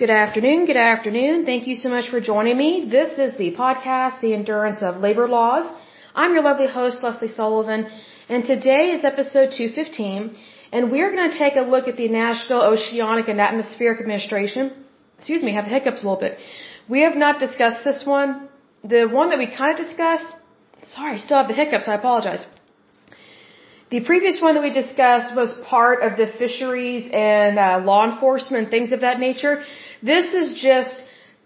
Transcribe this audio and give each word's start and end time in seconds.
Good 0.00 0.18
afternoon. 0.24 0.60
Good 0.64 0.82
afternoon. 0.90 1.44
Thank 1.44 1.66
you 1.66 1.74
so 1.74 1.90
much 1.94 2.06
for 2.08 2.20
joining 2.22 2.56
me. 2.56 2.86
This 2.88 3.18
is 3.24 3.36
the 3.36 3.48
podcast, 3.54 4.22
The 4.22 4.32
Endurance 4.32 4.80
of 4.82 5.02
Labor 5.06 5.28
Laws. 5.28 5.66
I'm 6.14 6.32
your 6.32 6.42
lovely 6.42 6.68
host, 6.76 7.02
Lesley 7.02 7.28
Sullivan, 7.28 7.82
and 8.30 8.42
today 8.42 8.92
is 8.92 9.04
episode 9.04 9.50
215, 9.58 10.38
and 10.72 10.90
we're 10.90 11.10
going 11.14 11.30
to 11.30 11.36
take 11.36 11.56
a 11.56 11.66
look 11.72 11.86
at 11.86 11.98
the 11.98 12.08
National 12.08 12.62
Oceanic 12.62 13.28
and 13.28 13.42
Atmospheric 13.42 14.00
Administration. 14.00 14.72
Excuse 15.18 15.42
me, 15.42 15.52
I 15.52 15.56
have 15.60 15.66
hiccups 15.66 16.02
a 16.02 16.06
little 16.08 16.22
bit. 16.28 16.38
We 16.88 17.02
have 17.02 17.16
not 17.24 17.38
discussed 17.38 17.84
this 17.84 18.02
one. 18.06 18.48
The 18.82 19.04
one 19.04 19.28
that 19.28 19.38
we 19.38 19.48
kind 19.54 19.78
of 19.78 19.84
discussed, 19.84 20.30
sorry, 20.86 21.12
I 21.16 21.18
still 21.18 21.36
have 21.36 21.48
the 21.48 21.58
hiccups, 21.62 21.88
I 21.88 21.96
apologize. 21.96 22.46
The 23.90 24.00
previous 24.08 24.40
one 24.40 24.54
that 24.54 24.62
we 24.62 24.70
discussed 24.70 25.34
was 25.34 25.52
part 25.68 26.02
of 26.06 26.16
the 26.16 26.28
fisheries 26.40 27.10
and 27.12 27.58
uh, 27.58 27.82
law 27.84 28.08
enforcement, 28.08 28.70
things 28.70 28.92
of 28.92 29.00
that 29.00 29.18
nature. 29.18 29.64
This 30.02 30.34
is 30.34 30.54
just 30.60 30.94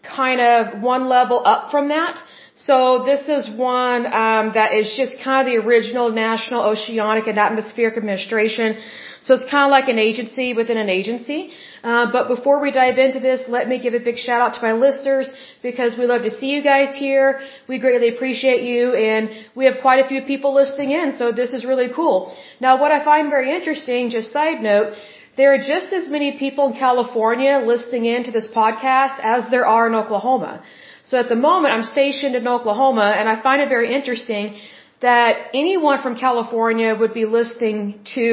kind 0.02 0.40
of 0.40 0.82
one 0.82 1.08
level 1.08 1.42
up 1.44 1.70
from 1.70 1.88
that. 1.88 2.22
So 2.56 3.02
this 3.04 3.28
is 3.28 3.50
one 3.50 4.06
um, 4.06 4.52
that 4.54 4.72
is 4.74 4.94
just 4.96 5.20
kind 5.20 5.46
of 5.46 5.52
the 5.52 5.58
original 5.66 6.10
National 6.12 6.62
Oceanic 6.62 7.26
and 7.26 7.38
Atmospheric 7.38 7.96
Administration. 7.96 8.78
So 9.22 9.34
it's 9.34 9.48
kind 9.50 9.64
of 9.64 9.70
like 9.70 9.88
an 9.88 9.98
agency 9.98 10.52
within 10.52 10.76
an 10.76 10.90
agency. 10.90 11.50
Uh, 11.82 12.12
but 12.12 12.28
before 12.28 12.60
we 12.60 12.70
dive 12.70 12.98
into 12.98 13.20
this, 13.20 13.40
let 13.48 13.68
me 13.68 13.78
give 13.78 13.94
a 13.94 13.98
big 13.98 14.18
shout 14.18 14.40
out 14.40 14.54
to 14.54 14.62
my 14.62 14.74
listeners 14.74 15.32
because 15.62 15.96
we 15.98 16.06
love 16.06 16.22
to 16.22 16.30
see 16.30 16.50
you 16.54 16.62
guys 16.62 16.94
here. 16.94 17.40
We 17.66 17.78
greatly 17.78 18.08
appreciate 18.14 18.62
you, 18.62 18.94
and 18.94 19.30
we 19.54 19.64
have 19.64 19.78
quite 19.80 20.04
a 20.04 20.08
few 20.08 20.22
people 20.22 20.54
listening 20.54 20.90
in. 20.90 21.16
So 21.16 21.32
this 21.32 21.54
is 21.54 21.64
really 21.64 21.88
cool. 21.94 22.36
Now, 22.60 22.78
what 22.80 22.92
I 22.92 23.02
find 23.02 23.30
very 23.30 23.50
interesting, 23.50 24.10
just 24.10 24.30
side 24.30 24.62
note, 24.62 24.94
there 25.36 25.52
are 25.54 25.58
just 25.58 25.92
as 25.92 26.08
many 26.08 26.38
people 26.38 26.68
in 26.70 26.74
California 26.74 27.62
listening 27.72 28.04
in 28.04 28.24
to 28.24 28.30
this 28.30 28.46
podcast 28.46 29.18
as 29.22 29.50
there 29.50 29.66
are 29.66 29.86
in 29.88 29.94
Oklahoma. 29.94 30.62
So 31.04 31.18
at 31.18 31.28
the 31.28 31.36
moment, 31.36 31.74
I'm 31.74 31.84
stationed 31.84 32.34
in 32.34 32.46
Oklahoma, 32.48 33.08
and 33.18 33.28
I 33.28 33.42
find 33.42 33.60
it 33.60 33.68
very 33.68 33.94
interesting 33.94 34.56
that 35.00 35.32
anyone 35.52 36.00
from 36.02 36.14
California 36.16 36.94
would 37.00 37.12
be 37.12 37.26
listening 37.26 37.80
to 38.14 38.24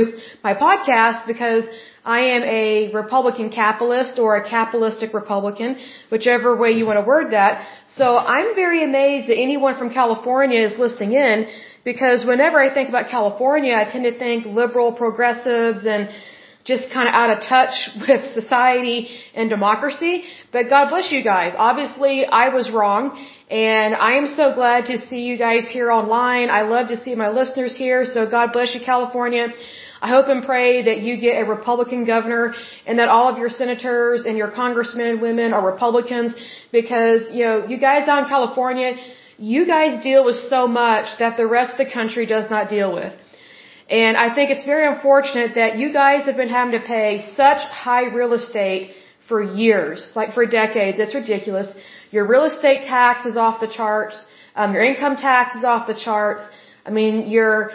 my 0.43 0.53
podcast 0.53 1.27
because 1.27 1.65
I 2.03 2.19
am 2.35 2.43
a 2.43 2.91
Republican 2.93 3.49
capitalist 3.49 4.17
or 4.17 4.37
a 4.37 4.43
capitalistic 4.49 5.13
Republican, 5.13 5.77
whichever 6.09 6.55
way 6.55 6.71
you 6.71 6.85
want 6.85 6.97
to 6.97 7.05
word 7.13 7.31
that. 7.31 7.67
So 7.99 8.17
I'm 8.17 8.55
very 8.55 8.83
amazed 8.83 9.27
that 9.27 9.37
anyone 9.37 9.77
from 9.77 9.89
California 9.91 10.61
is 10.69 10.77
listening 10.77 11.13
in 11.13 11.47
because 11.83 12.25
whenever 12.25 12.57
I 12.59 12.73
think 12.73 12.89
about 12.89 13.09
California, 13.09 13.73
I 13.75 13.85
tend 13.91 14.05
to 14.05 14.17
think 14.17 14.45
liberal 14.45 14.91
progressives 14.93 15.85
and 15.85 16.09
just 16.63 16.91
kind 16.91 17.07
of 17.07 17.13
out 17.13 17.29
of 17.29 17.43
touch 17.43 17.89
with 18.07 18.25
society 18.25 19.09
and 19.33 19.49
democracy. 19.49 20.23
But 20.51 20.69
God 20.69 20.89
bless 20.89 21.11
you 21.11 21.23
guys. 21.23 21.53
Obviously, 21.57 22.25
I 22.25 22.49
was 22.49 22.69
wrong. 22.71 23.25
And 23.49 23.93
I 23.95 24.13
am 24.13 24.27
so 24.27 24.55
glad 24.55 24.85
to 24.85 24.97
see 24.97 25.23
you 25.23 25.37
guys 25.37 25.67
here 25.69 25.91
online. 25.91 26.49
I 26.49 26.61
love 26.61 26.87
to 26.87 26.95
see 26.95 27.15
my 27.15 27.29
listeners 27.29 27.75
here. 27.75 28.05
So 28.05 28.25
God 28.25 28.53
bless 28.53 28.73
you, 28.73 28.79
California. 28.79 29.47
I 30.01 30.09
hope 30.09 30.29
and 30.29 30.43
pray 30.43 30.83
that 30.83 31.01
you 31.01 31.17
get 31.17 31.33
a 31.41 31.45
Republican 31.45 32.05
governor 32.05 32.55
and 32.87 32.97
that 32.97 33.09
all 33.09 33.27
of 33.31 33.37
your 33.37 33.49
senators 33.49 34.25
and 34.25 34.37
your 34.37 34.51
congressmen 34.51 35.05
and 35.05 35.21
women 35.21 35.53
are 35.53 35.63
Republicans 35.63 36.33
because, 36.71 37.23
you 37.31 37.43
know, 37.45 37.67
you 37.67 37.77
guys 37.77 38.07
out 38.07 38.23
in 38.23 38.29
California, 38.29 38.93
you 39.37 39.67
guys 39.67 40.01
deal 40.01 40.23
with 40.23 40.37
so 40.37 40.65
much 40.65 41.19
that 41.19 41.37
the 41.37 41.45
rest 41.45 41.73
of 41.73 41.85
the 41.85 41.91
country 41.91 42.25
does 42.25 42.49
not 42.49 42.69
deal 42.69 42.93
with. 42.93 43.13
And 43.91 44.15
I 44.15 44.33
think 44.33 44.51
it's 44.51 44.63
very 44.63 44.87
unfortunate 44.87 45.55
that 45.55 45.77
you 45.77 45.91
guys 45.91 46.23
have 46.27 46.37
been 46.37 46.53
having 46.59 46.79
to 46.79 46.85
pay 46.95 47.09
such 47.35 47.61
high 47.85 48.05
real 48.19 48.33
estate 48.33 48.91
for 49.27 49.39
years, 49.43 49.99
like 50.15 50.33
for 50.33 50.45
decades. 50.45 50.97
It's 50.97 51.13
ridiculous. 51.13 51.67
Your 52.09 52.25
real 52.25 52.45
estate 52.45 52.83
tax 52.83 53.25
is 53.25 53.35
off 53.35 53.59
the 53.59 53.71
charts. 53.79 54.15
Um, 54.55 54.73
your 54.73 54.85
income 54.91 55.17
tax 55.17 55.55
is 55.55 55.65
off 55.65 55.87
the 55.87 55.99
charts. 56.05 56.43
I 56.85 56.89
mean, 56.89 57.29
your 57.29 57.71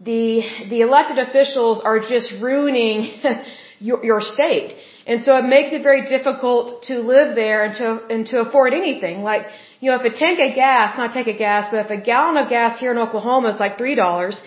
the 0.00 0.42
the 0.72 0.80
elected 0.82 1.18
officials 1.18 1.80
are 1.80 1.98
just 1.98 2.32
ruining 2.40 2.98
your, 3.80 4.04
your 4.04 4.20
state, 4.20 4.76
and 5.06 5.20
so 5.22 5.36
it 5.36 5.46
makes 5.56 5.72
it 5.72 5.82
very 5.82 6.06
difficult 6.06 6.84
to 6.84 7.00
live 7.14 7.34
there 7.34 7.64
and 7.64 7.74
to 7.80 7.86
and 8.14 8.26
to 8.28 8.40
afford 8.40 8.72
anything. 8.72 9.22
Like 9.22 9.46
you 9.80 9.90
know, 9.90 9.98
if 10.00 10.04
a 10.12 10.16
tank 10.24 10.38
of 10.38 10.54
gas, 10.54 10.96
not 10.96 11.12
tank 11.12 11.28
of 11.28 11.38
gas, 11.38 11.68
but 11.70 11.86
if 11.86 11.90
a 11.90 12.00
gallon 12.00 12.36
of 12.36 12.48
gas 12.48 12.78
here 12.78 12.92
in 12.92 12.98
Oklahoma 12.98 13.48
is 13.54 13.60
like 13.60 13.78
three 13.78 13.94
dollars, 13.94 14.42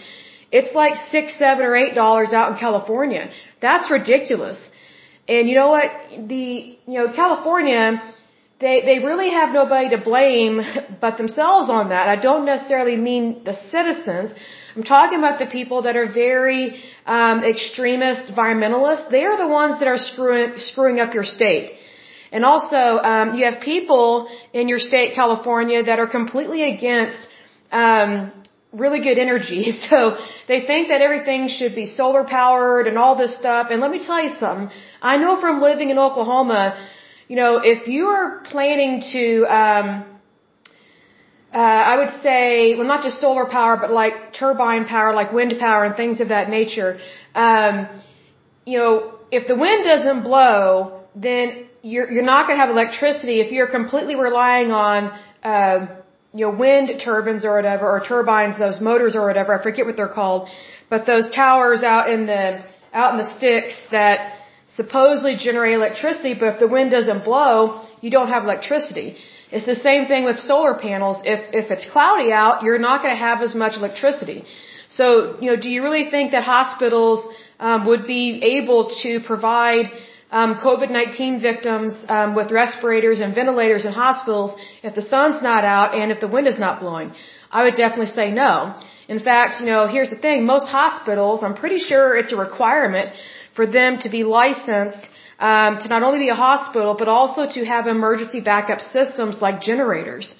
it's 0.52 0.74
like 0.74 0.96
six, 1.12 1.38
seven, 1.38 1.64
or 1.64 1.76
eight 1.76 1.96
dollars 1.96 2.34
out 2.34 2.52
in 2.52 2.58
California. 2.58 3.30
That's 3.62 3.90
ridiculous. 3.92 4.70
And 5.28 5.48
you 5.48 5.56
know 5.56 5.70
what? 5.70 5.90
The 6.28 6.78
you 6.92 6.98
know 7.00 7.12
California, 7.14 8.02
they 8.60 8.82
they 8.90 8.98
really 9.10 9.30
have 9.30 9.52
nobody 9.54 9.90
to 9.96 10.00
blame 10.12 10.62
but 11.02 11.18
themselves 11.18 11.70
on 11.70 11.90
that. 11.90 12.08
I 12.10 12.16
don't 12.16 12.46
necessarily 12.46 12.98
mean 12.98 13.44
the 13.44 13.56
citizens. 13.74 14.32
I'm 14.76 14.84
talking 14.84 15.20
about 15.20 15.40
the 15.40 15.48
people 15.48 15.84
that 15.84 15.96
are 15.96 16.12
very 16.12 16.82
um, 17.06 17.44
extremist 17.44 18.32
environmentalists. 18.32 19.10
They 19.10 19.24
are 19.26 19.38
the 19.38 19.48
ones 19.48 19.80
that 19.80 19.88
are 19.88 19.98
screwing 19.98 20.54
screwing 20.58 21.00
up 21.00 21.14
your 21.14 21.26
state. 21.26 21.76
And 22.32 22.46
also, 22.46 22.78
um, 22.78 23.36
you 23.36 23.46
have 23.46 23.60
people 23.62 24.30
in 24.54 24.68
your 24.68 24.78
state, 24.80 25.16
California, 25.16 25.84
that 25.84 25.98
are 25.98 26.08
completely 26.08 26.62
against 26.76 27.18
um, 27.72 28.32
really 28.72 29.02
good 29.02 29.18
energy. 29.18 29.72
So 29.90 30.18
they 30.48 30.66
think 30.66 30.90
that 30.90 31.02
everything 31.02 31.48
should 31.48 31.74
be 31.74 31.88
solar 31.88 32.24
powered 32.24 32.86
and 32.88 32.98
all 32.98 33.16
this 33.16 33.36
stuff. 33.36 33.68
And 33.72 33.82
let 33.82 33.92
me 33.92 34.04
tell 34.06 34.22
you 34.22 34.30
something. 34.30 34.70
I 35.02 35.18
know 35.18 35.40
from 35.40 35.62
living 35.62 35.90
in 35.90 35.98
Oklahoma, 35.98 36.78
you 37.28 37.36
know, 37.36 37.58
if 37.58 37.88
you 37.88 38.06
are 38.08 38.42
planning 38.52 39.02
to, 39.14 39.46
um, 39.46 40.06
uh, 41.54 41.58
I 41.92 41.96
would 41.98 42.22
say, 42.22 42.76
well, 42.76 42.88
not 42.88 43.04
just 43.04 43.20
solar 43.20 43.46
power, 43.46 43.78
but 43.78 43.92
like 43.92 44.34
turbine 44.34 44.86
power, 44.86 45.14
like 45.14 45.32
wind 45.34 45.54
power 45.60 45.84
and 45.84 45.96
things 45.96 46.20
of 46.20 46.30
that 46.30 46.50
nature. 46.50 47.00
Um, 47.34 47.88
you 48.66 48.78
know, 48.78 49.16
if 49.32 49.48
the 49.48 49.56
wind 49.56 49.86
doesn't 49.86 50.24
blow, 50.24 51.02
then 51.16 51.66
you're 51.82 52.10
you're 52.12 52.30
not 52.36 52.46
going 52.48 52.60
to 52.60 52.66
have 52.66 52.70
electricity 52.70 53.40
if 53.40 53.52
you're 53.52 53.72
completely 53.72 54.16
relying 54.16 54.72
on. 54.72 55.12
Uh, 55.44 55.99
you 56.34 56.46
know, 56.46 56.52
wind 56.52 56.90
turbines 57.04 57.44
or 57.44 57.56
whatever, 57.56 57.90
or 57.90 58.00
turbines, 58.06 58.60
those 58.60 58.80
motors 58.80 59.16
or 59.16 59.26
whatever, 59.26 59.60
I 59.60 59.64
forget 59.64 59.86
what 59.86 59.98
they're 59.98 60.16
called, 60.22 60.50
but 60.90 61.06
those 61.06 61.30
towers 61.32 61.84
out 61.84 62.10
in 62.10 62.26
the, 62.28 62.64
out 62.94 63.14
in 63.14 63.18
the 63.18 63.30
sticks 63.38 63.76
that 63.92 64.36
supposedly 64.68 65.36
generate 65.36 65.74
electricity, 65.74 66.36
but 66.40 66.48
if 66.54 66.60
the 66.60 66.68
wind 66.68 66.92
doesn't 66.92 67.24
blow, 67.24 67.82
you 68.02 68.12
don't 68.12 68.28
have 68.28 68.44
electricity. 68.44 69.18
It's 69.52 69.66
the 69.66 69.76
same 69.76 70.06
thing 70.06 70.26
with 70.26 70.40
solar 70.40 70.76
panels. 70.76 71.18
If, 71.26 71.40
if 71.54 71.72
it's 71.72 71.90
cloudy 71.90 72.32
out, 72.32 72.62
you're 72.62 72.78
not 72.78 73.02
going 73.02 73.14
to 73.14 73.24
have 73.30 73.42
as 73.42 73.56
much 73.56 73.78
electricity. 73.78 74.46
So, 74.90 75.38
you 75.42 75.50
know, 75.50 75.56
do 75.56 75.70
you 75.70 75.82
really 75.82 76.10
think 76.12 76.32
that 76.32 76.44
hospitals 76.44 77.28
um, 77.60 77.88
would 77.88 78.06
be 78.06 78.42
able 78.60 78.92
to 79.04 79.20
provide 79.22 79.92
um, 80.32 80.56
COVID-19 80.56 81.42
victims 81.42 81.96
um, 82.08 82.36
with 82.36 82.52
respirators 82.52 83.20
and 83.20 83.34
ventilators 83.34 83.86
in 83.86 83.94
hospitals 83.94 84.60
if 84.84 84.94
the 84.96 85.02
sun's 85.02 85.42
not 85.42 85.64
out 85.64 85.96
and 85.96 86.12
if 86.12 86.20
the 86.20 86.28
wind 86.28 86.48
is 86.48 86.60
not 86.60 86.80
blowing? 86.80 87.14
I 87.52 87.64
would 87.64 87.76
definitely 87.76 88.14
say 88.20 88.32
no. 88.32 88.76
In 89.08 89.20
fact, 89.20 89.60
you 89.62 89.66
know, 89.66 89.88
here's 89.88 90.12
the 90.12 90.22
thing. 90.26 90.46
Most 90.46 90.68
hospitals, 90.68 91.42
I'm 91.44 91.56
pretty 91.56 91.80
sure 91.80 92.16
it's 92.16 92.32
a 92.32 92.38
requirement 92.38 93.10
for 93.56 93.66
them 93.66 93.98
to 94.04 94.10
be 94.10 94.24
licensed 94.24 95.10
um, 95.40 95.80
to 95.80 95.88
not 95.88 96.04
only 96.04 96.20
be 96.20 96.30
a 96.30 96.42
hospital, 96.50 96.96
but 97.02 97.08
also 97.08 97.42
to 97.56 97.66
have 97.66 97.88
emergency 97.88 98.42
backup 98.42 98.82
systems 98.82 99.42
like 99.42 99.62
generators. 99.62 100.36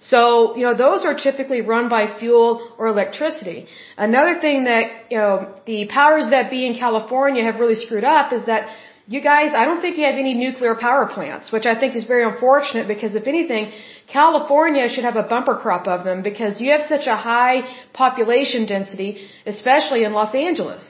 So, 0.00 0.56
you 0.56 0.64
know, 0.66 0.74
those 0.74 1.04
are 1.04 1.14
typically 1.14 1.60
run 1.60 1.88
by 1.88 2.18
fuel 2.18 2.74
or 2.76 2.88
electricity. 2.88 3.68
Another 3.96 4.40
thing 4.40 4.64
that, 4.64 4.84
you 5.10 5.18
know, 5.18 5.54
the 5.64 5.86
powers 5.86 6.26
that 6.30 6.50
be 6.50 6.66
in 6.66 6.74
California 6.74 7.44
have 7.44 7.60
really 7.60 7.76
screwed 7.76 8.02
up 8.02 8.32
is 8.32 8.44
that 8.46 8.68
you 9.08 9.20
guys, 9.20 9.52
I 9.54 9.64
don't 9.64 9.80
think 9.80 9.98
you 9.98 10.04
have 10.04 10.14
any 10.14 10.34
nuclear 10.34 10.74
power 10.76 11.06
plants, 11.06 11.50
which 11.50 11.66
I 11.66 11.78
think 11.78 11.96
is 11.96 12.04
very 12.04 12.24
unfortunate 12.24 12.86
because 12.86 13.14
if 13.16 13.26
anything, 13.26 13.72
California 14.06 14.88
should 14.88 15.04
have 15.04 15.16
a 15.16 15.24
bumper 15.24 15.56
crop 15.56 15.88
of 15.88 16.04
them 16.04 16.22
because 16.22 16.60
you 16.60 16.70
have 16.70 16.82
such 16.82 17.06
a 17.08 17.16
high 17.16 17.62
population 17.92 18.64
density, 18.66 19.28
especially 19.44 20.04
in 20.04 20.12
Los 20.12 20.34
Angeles. 20.34 20.84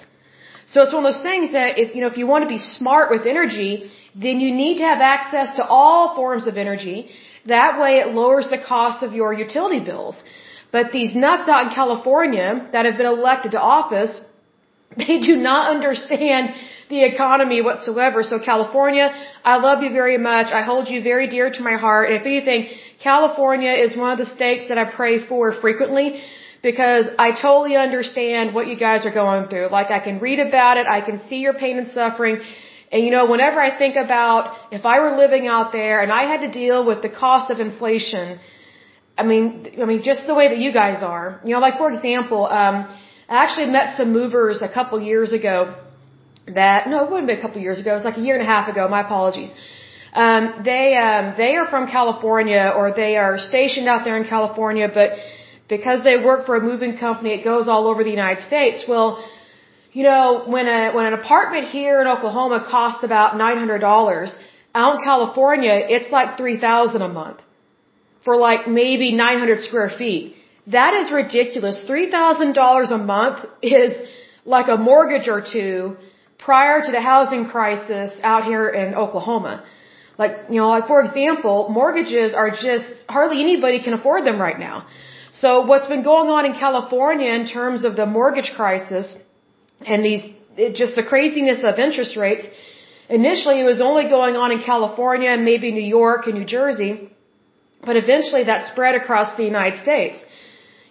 So 0.66 0.82
it's 0.82 0.92
one 0.92 1.04
of 1.04 1.12
those 1.12 1.22
things 1.22 1.52
that 1.52 1.78
if, 1.78 1.94
you 1.94 2.02
know, 2.02 2.08
if 2.08 2.18
you 2.18 2.26
want 2.26 2.44
to 2.44 2.48
be 2.48 2.58
smart 2.58 3.10
with 3.10 3.26
energy, 3.26 3.90
then 4.14 4.40
you 4.40 4.54
need 4.54 4.78
to 4.78 4.84
have 4.84 5.00
access 5.00 5.56
to 5.56 5.64
all 5.64 6.14
forms 6.14 6.46
of 6.46 6.56
energy. 6.56 7.10
That 7.46 7.80
way 7.80 7.92
it 8.00 8.08
lowers 8.14 8.48
the 8.50 8.58
cost 8.58 9.02
of 9.02 9.14
your 9.14 9.32
utility 9.32 9.80
bills. 9.80 10.22
But 10.70 10.92
these 10.92 11.14
nuts 11.14 11.48
out 11.48 11.66
in 11.66 11.70
California 11.70 12.68
that 12.72 12.84
have 12.86 12.96
been 12.96 13.06
elected 13.06 13.52
to 13.52 13.60
office, 13.60 14.20
they 14.96 15.20
do 15.20 15.36
not 15.36 15.70
understand 15.74 16.54
the 16.92 17.02
economy 17.14 17.58
whatsoever. 17.68 18.18
So 18.30 18.36
California, 18.52 19.06
I 19.52 19.54
love 19.66 19.78
you 19.84 19.92
very 20.00 20.18
much. 20.30 20.48
I 20.60 20.62
hold 20.70 20.84
you 20.92 20.98
very 21.12 21.26
dear 21.34 21.46
to 21.58 21.62
my 21.70 21.76
heart. 21.84 22.04
And 22.08 22.16
If 22.20 22.26
anything, 22.32 22.62
California 23.10 23.72
is 23.84 23.96
one 24.04 24.10
of 24.14 24.18
the 24.22 24.30
states 24.38 24.64
that 24.70 24.78
I 24.82 24.86
pray 25.00 25.14
for 25.30 25.44
frequently 25.64 26.08
because 26.68 27.06
I 27.26 27.28
totally 27.46 27.76
understand 27.86 28.54
what 28.56 28.66
you 28.70 28.76
guys 28.86 29.06
are 29.08 29.16
going 29.22 29.44
through. 29.50 29.68
Like 29.78 29.90
I 29.98 30.00
can 30.08 30.16
read 30.26 30.40
about 30.48 30.74
it, 30.80 30.86
I 30.98 31.00
can 31.08 31.16
see 31.28 31.40
your 31.46 31.54
pain 31.62 31.76
and 31.82 31.88
suffering, 32.00 32.36
And 32.92 33.00
you 33.06 33.12
know, 33.16 33.24
whenever 33.34 33.58
I 33.68 33.70
think 33.82 33.94
about 34.06 34.42
if 34.78 34.84
I 34.94 34.96
were 35.04 35.14
living 35.24 35.44
out 35.54 35.68
there 35.78 35.96
and 36.02 36.10
I 36.20 36.24
had 36.32 36.40
to 36.46 36.50
deal 36.62 36.78
with 36.90 37.00
the 37.06 37.12
cost 37.24 37.46
of 37.52 37.58
inflation, 37.68 38.26
I 39.20 39.22
mean, 39.30 39.46
I 39.82 39.86
mean, 39.90 40.02
just 40.10 40.26
the 40.32 40.36
way 40.40 40.46
that 40.52 40.60
you 40.64 40.72
guys 40.82 41.00
are, 41.12 41.26
you 41.46 41.52
know, 41.54 41.62
like 41.68 41.78
for 41.82 41.88
example, 41.94 42.42
um, 42.60 42.76
I 43.32 43.34
actually 43.44 43.70
met 43.78 43.88
some 43.98 44.10
movers 44.20 44.56
a 44.68 44.70
couple 44.76 45.00
years 45.12 45.32
ago 45.40 45.56
that, 46.46 46.88
no, 46.88 47.04
it 47.04 47.10
wouldn't 47.10 47.28
be 47.28 47.34
a 47.34 47.40
couple 47.40 47.58
of 47.58 47.62
years 47.62 47.80
ago. 47.80 47.92
It 47.92 47.94
was 47.94 48.04
like 48.04 48.16
a 48.16 48.20
year 48.20 48.34
and 48.34 48.42
a 48.42 48.46
half 48.46 48.68
ago. 48.68 48.88
My 48.88 49.02
apologies. 49.02 49.50
Um, 50.12 50.62
they, 50.64 50.94
um, 50.96 51.34
they 51.36 51.56
are 51.56 51.66
from 51.66 51.86
California 51.86 52.72
or 52.76 52.92
they 52.92 53.16
are 53.16 53.38
stationed 53.38 53.88
out 53.88 54.04
there 54.04 54.16
in 54.16 54.24
California, 54.28 54.88
but 54.92 55.12
because 55.68 56.04
they 56.04 56.16
work 56.16 56.44
for 56.44 56.56
a 56.56 56.60
moving 56.60 56.96
company, 56.98 57.30
it 57.38 57.44
goes 57.44 57.68
all 57.68 57.86
over 57.86 58.04
the 58.04 58.10
United 58.10 58.42
States. 58.42 58.84
Well, 58.86 59.24
you 59.92 60.02
know, 60.02 60.44
when 60.46 60.66
a 60.66 60.92
when 60.96 61.06
an 61.06 61.14
apartment 61.22 61.68
here 61.68 62.00
in 62.02 62.06
Oklahoma 62.06 62.66
costs 62.68 63.02
about 63.04 63.36
nine 63.36 63.58
hundred 63.62 63.80
dollars, 63.90 64.30
out 64.74 64.96
in 64.96 65.00
California 65.04 65.74
it's 65.94 66.10
like 66.10 66.36
three 66.36 66.58
thousand 66.58 67.02
a 67.02 67.08
month 67.08 67.40
for 68.24 68.36
like 68.36 68.66
maybe 68.66 69.12
nine 69.12 69.38
hundred 69.38 69.60
square 69.60 69.90
feet. 69.90 70.34
That 70.66 70.94
is 70.94 71.12
ridiculous. 71.12 71.84
Three 71.86 72.10
thousand 72.10 72.54
dollars 72.54 72.90
a 72.90 72.98
month 72.98 73.44
is 73.62 73.92
like 74.44 74.68
a 74.68 74.78
mortgage 74.90 75.28
or 75.28 75.40
two 75.56 75.96
prior 76.44 76.82
to 76.86 76.90
the 76.90 77.00
housing 77.00 77.44
crisis 77.54 78.16
out 78.22 78.44
here 78.44 78.68
in 78.68 78.94
Oklahoma. 78.94 79.64
Like, 80.18 80.32
you 80.50 80.58
know, 80.60 80.68
like 80.68 80.86
for 80.86 81.00
example, 81.04 81.68
mortgages 81.80 82.34
are 82.34 82.50
just 82.50 82.92
hardly 83.08 83.40
anybody 83.40 83.82
can 83.82 83.94
afford 83.94 84.24
them 84.24 84.40
right 84.40 84.58
now. 84.58 84.86
So 85.32 85.48
what's 85.62 85.88
been 85.94 86.04
going 86.12 86.28
on 86.28 86.44
in 86.44 86.52
California 86.52 87.30
in 87.40 87.46
terms 87.46 87.84
of 87.84 87.96
the 87.96 88.06
mortgage 88.06 88.50
crisis 88.54 89.16
and 89.86 90.04
these, 90.04 90.22
it, 90.56 90.74
just 90.74 90.94
the 90.94 91.02
craziness 91.02 91.64
of 91.64 91.78
interest 91.78 92.16
rates. 92.16 92.46
Initially, 93.08 93.60
it 93.60 93.64
was 93.64 93.80
only 93.80 94.04
going 94.08 94.36
on 94.36 94.52
in 94.52 94.60
California 94.62 95.30
and 95.30 95.44
maybe 95.44 95.72
New 95.72 95.88
York 96.00 96.26
and 96.26 96.34
New 96.40 96.44
Jersey, 96.44 97.10
but 97.88 97.96
eventually 97.96 98.44
that 98.44 98.70
spread 98.70 98.94
across 98.94 99.36
the 99.36 99.44
United 99.44 99.78
States. 99.78 100.22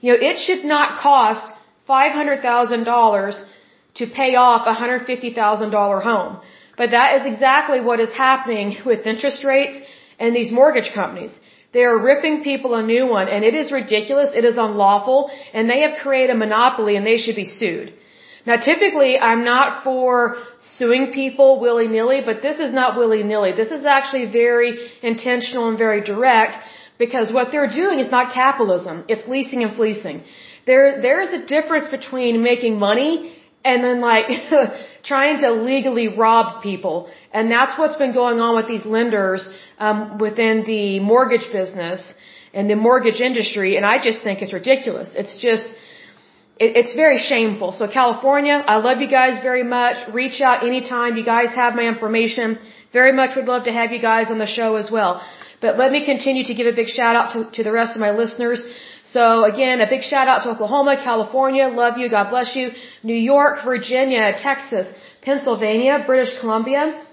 You 0.02 0.14
know, 0.14 0.20
it 0.30 0.38
should 0.46 0.66
not 0.66 1.00
cost 1.00 1.44
$500,000 1.88 3.46
to 3.96 4.08
pay 4.08 4.36
off 4.36 4.68
a 4.68 4.74
$150,000 4.74 6.04
home. 6.04 6.40
But 6.78 6.92
that 6.92 7.22
is 7.22 7.26
exactly 7.26 7.80
what 7.82 8.00
is 8.00 8.14
happening 8.14 8.78
with 8.86 9.06
interest 9.06 9.44
rates 9.44 9.78
and 10.20 10.36
these 10.36 10.52
mortgage 10.52 10.92
companies. 10.94 11.34
They 11.74 11.84
are 11.84 11.98
ripping 11.98 12.44
people 12.44 12.74
a 12.76 12.84
new 12.84 13.06
one 13.08 13.28
and 13.28 13.44
it 13.46 13.56
is 13.56 13.72
ridiculous, 13.72 14.30
it 14.36 14.46
is 14.46 14.58
unlawful, 14.58 15.32
and 15.54 15.70
they 15.70 15.82
have 15.82 15.96
created 16.04 16.36
a 16.36 16.38
monopoly 16.38 16.96
and 16.96 17.06
they 17.06 17.18
should 17.18 17.36
be 17.36 17.46
sued. 17.46 17.94
Now 18.46 18.58
typically 18.58 19.20
I'm 19.20 19.44
not 19.44 19.84
for 19.84 20.38
suing 20.78 21.12
people 21.14 21.60
willy-nilly, 21.60 22.22
but 22.26 22.42
this 22.42 22.60
is 22.60 22.74
not 22.74 22.98
willy-nilly. 22.98 23.52
This 23.54 23.72
is 23.72 23.86
actually 23.86 24.26
very 24.32 24.90
intentional 25.02 25.70
and 25.70 25.78
very 25.78 26.02
direct 26.02 26.58
because 26.98 27.32
what 27.32 27.52
they're 27.52 27.74
doing 27.82 28.00
is 28.00 28.12
not 28.12 28.34
capitalism. 28.34 29.06
It's 29.08 29.28
leasing 29.28 29.64
and 29.64 29.76
fleecing. 29.76 30.24
There, 30.66 31.02
there's 31.02 31.30
a 31.30 31.46
difference 31.46 31.88
between 31.88 32.44
making 32.44 32.78
money 32.78 33.14
and 33.64 33.84
then 33.84 34.02
like 34.02 34.28
trying 35.04 35.40
to 35.40 35.52
legally 35.52 36.08
rob 36.08 36.64
people. 36.64 37.10
And 37.34 37.52
that's 37.52 37.78
what's 37.80 37.96
been 37.96 38.14
going 38.14 38.40
on 38.40 38.56
with 38.56 38.68
these 38.68 38.86
lenders 38.86 39.48
um, 39.78 40.18
within 40.18 40.64
the 40.66 41.00
mortgage 41.00 41.48
business 41.52 42.14
and 42.54 42.70
the 42.70 42.76
mortgage 42.76 43.22
industry. 43.22 43.78
And 43.78 43.86
I 43.86 44.04
just 44.04 44.22
think 44.24 44.42
it's 44.42 44.54
ridiculous. 44.54 45.10
It's 45.16 45.38
just 45.38 45.68
it, 46.64 46.78
it's 46.82 46.94
very 47.04 47.20
shameful. 47.32 47.72
So 47.80 47.88
California, 48.00 48.58
I 48.74 48.78
love 48.88 49.02
you 49.04 49.10
guys 49.20 49.42
very 49.50 49.64
much. 49.64 49.98
Reach 50.22 50.42
out 50.42 50.64
anytime. 50.72 51.18
You 51.18 51.26
guys 51.36 51.50
have 51.62 51.76
my 51.82 51.86
information. 51.94 52.60
Very 53.00 53.14
much 53.20 53.36
would 53.36 53.50
love 53.54 53.64
to 53.70 53.74
have 53.80 53.92
you 53.96 54.02
guys 54.12 54.30
on 54.34 54.40
the 54.46 54.52
show 54.60 54.76
as 54.76 54.92
well. 54.92 55.22
But 55.64 55.78
let 55.78 55.92
me 55.92 56.06
continue 56.06 56.44
to 56.46 56.54
give 56.60 56.68
a 56.68 56.76
big 56.82 56.90
shout 56.98 57.16
out 57.16 57.28
to, 57.34 57.40
to 57.58 57.64
the 57.64 57.72
rest 57.72 57.96
of 57.96 58.02
my 58.02 58.12
listeners. 58.12 58.62
So 59.04 59.44
again, 59.44 59.82
a 59.82 59.88
big 59.88 60.04
shout 60.04 60.28
out 60.28 60.44
to 60.44 60.50
Oklahoma, 60.52 60.96
California, 61.04 61.68
love 61.68 61.98
you, 61.98 62.10
God 62.10 62.30
bless 62.30 62.56
you, 62.56 62.72
New 63.04 63.22
York, 63.34 63.64
Virginia, 63.66 64.34
Texas, 64.38 64.88
Pennsylvania, 65.22 66.04
British 66.06 66.40
Columbia, 66.40 67.04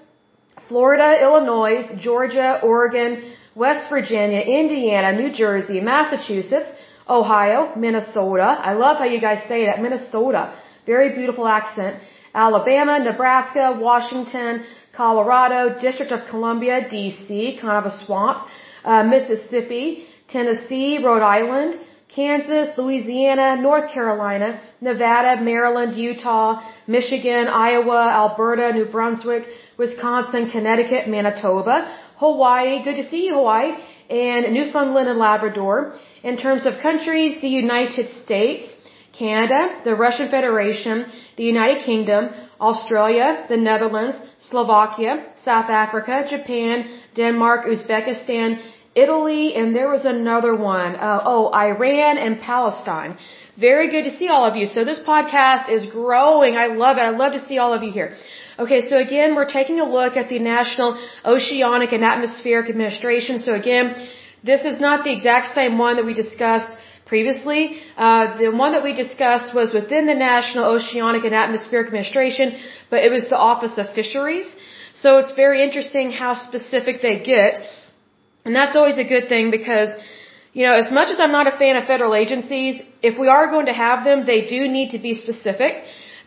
Florida, 0.69 1.23
Illinois, 1.23 1.83
Georgia, 1.99 2.61
Oregon, 2.63 3.33
West 3.55 3.89
Virginia, 3.89 4.41
Indiana, 4.41 5.13
New 5.21 5.33
Jersey, 5.33 5.81
Massachusetts, 5.81 6.71
Ohio, 7.09 7.73
Minnesota. 7.77 8.49
I 8.71 8.75
love 8.75 8.99
how 8.99 9.05
you 9.05 9.21
guys 9.21 9.41
say 9.49 9.65
that. 9.67 9.81
Minnesota. 9.81 10.55
Very 10.87 11.15
beautiful 11.15 11.47
accent. 11.49 12.01
Alabama, 12.35 12.99
Nebraska, 12.99 13.79
Washington, 13.81 14.65
Colorado, 14.95 15.79
District 15.81 16.13
of 16.13 16.29
Columbia, 16.29 16.89
DC, 16.93 17.61
kind 17.61 17.85
of 17.85 17.87
a 17.93 18.05
swamp. 18.05 18.47
Uh, 18.85 19.03
Mississippi, 19.03 20.08
Tennessee, 20.29 20.99
Rhode 20.99 21.23
Island, 21.23 21.79
Kansas, 22.09 22.77
Louisiana, 22.77 23.57
North 23.61 23.91
Carolina, 23.93 24.61
Nevada, 24.81 25.41
Maryland, 25.43 25.97
Utah, 25.97 26.63
Michigan, 26.87 27.49
Iowa, 27.49 28.03
Alberta, 28.23 28.73
New 28.73 28.87
Brunswick, 28.87 29.45
Wisconsin, 29.77 30.51
Connecticut, 30.51 31.09
Manitoba, 31.09 31.77
Hawaii, 32.17 32.83
good 32.83 32.97
to 32.97 33.09
see 33.09 33.27
you, 33.27 33.35
Hawaii, 33.35 33.73
and 34.11 34.53
Newfoundland 34.53 35.09
and 35.09 35.19
Labrador. 35.19 35.95
In 36.23 36.37
terms 36.37 36.67
of 36.67 36.79
countries, 36.83 37.41
the 37.41 37.49
United 37.49 38.11
States, 38.11 38.75
Canada, 39.13 39.81
the 39.85 39.95
Russian 39.95 40.29
Federation, 40.31 41.07
the 41.37 41.45
United 41.45 41.85
Kingdom, 41.85 42.31
Australia, 42.61 43.47
the 43.49 43.57
Netherlands, 43.57 44.17
Slovakia, 44.39 45.27
South 45.45 45.71
Africa, 45.71 46.27
Japan, 46.29 46.89
Denmark, 47.15 47.67
Uzbekistan, 47.67 48.61
Italy, 49.05 49.45
and 49.59 49.77
there 49.79 49.91
was 49.97 50.05
another 50.17 50.55
one. 50.55 50.93
Uh, 50.97 51.33
oh, 51.33 51.45
Iran 51.67 52.17
and 52.27 52.41
Palestine. 52.41 53.13
Very 53.69 53.87
good 53.95 54.05
to 54.09 54.13
see 54.19 54.29
all 54.35 54.45
of 54.51 54.55
you. 54.59 54.67
So 54.75 54.85
this 54.91 55.01
podcast 55.13 55.69
is 55.77 55.87
growing. 55.99 56.53
I 56.65 56.67
love 56.85 56.97
it. 56.99 57.05
I 57.11 57.15
love 57.23 57.33
to 57.39 57.43
see 57.49 57.59
all 57.63 57.73
of 57.77 57.83
you 57.87 57.93
here. 58.01 58.11
Okay, 58.65 58.81
so 58.91 58.95
again, 59.07 59.35
we're 59.37 59.53
taking 59.61 59.79
a 59.87 59.89
look 59.99 60.17
at 60.23 60.29
the 60.35 60.39
National 60.39 60.91
Oceanic 61.35 61.93
and 61.97 62.05
Atmospheric 62.15 62.67
Administration. 62.75 63.41
So 63.47 63.53
again, 63.63 63.87
this 64.51 64.63
is 64.71 64.81
not 64.87 65.05
the 65.05 65.13
exact 65.19 65.55
same 65.59 65.79
one 65.87 65.97
that 65.99 66.07
we 66.11 66.15
discussed 66.25 66.73
previously. 67.13 67.63
Uh, 67.97 68.39
the 68.43 68.51
one 68.65 68.73
that 68.77 68.85
we 68.89 68.95
discussed 69.05 69.55
was 69.61 69.73
within 69.79 70.07
the 70.13 70.19
National 70.31 70.65
Oceanic 70.77 71.25
and 71.25 71.35
Atmospheric 71.35 71.87
Administration, 71.87 72.47
but 72.91 73.01
it 73.07 73.11
was 73.11 73.25
the 73.35 73.41
Office 73.51 73.77
of 73.83 73.87
Fisheries. 74.01 74.49
So 75.03 75.19
it's 75.19 75.35
very 75.45 75.63
interesting 75.67 76.11
how 76.11 76.35
specific 76.35 77.03
they 77.03 77.17
get. 77.35 77.53
And 78.49 78.57
that's 78.57 78.77
always 78.81 78.99
a 78.99 79.09
good 79.15 79.29
thing 79.33 79.51
because, 79.51 79.91
you 80.59 80.65
know, 80.67 80.75
as 80.83 80.91
much 80.99 81.09
as 81.15 81.19
I'm 81.23 81.35
not 81.39 81.47
a 81.53 81.57
fan 81.63 81.77
of 81.81 81.85
federal 81.95 82.15
agencies, 82.25 82.81
if 83.03 83.19
we 83.23 83.29
are 83.37 83.47
going 83.55 83.67
to 83.67 83.77
have 83.87 84.05
them, 84.09 84.25
they 84.25 84.41
do 84.55 84.61
need 84.77 84.89
to 84.97 85.01
be 85.07 85.13
specific. 85.25 85.75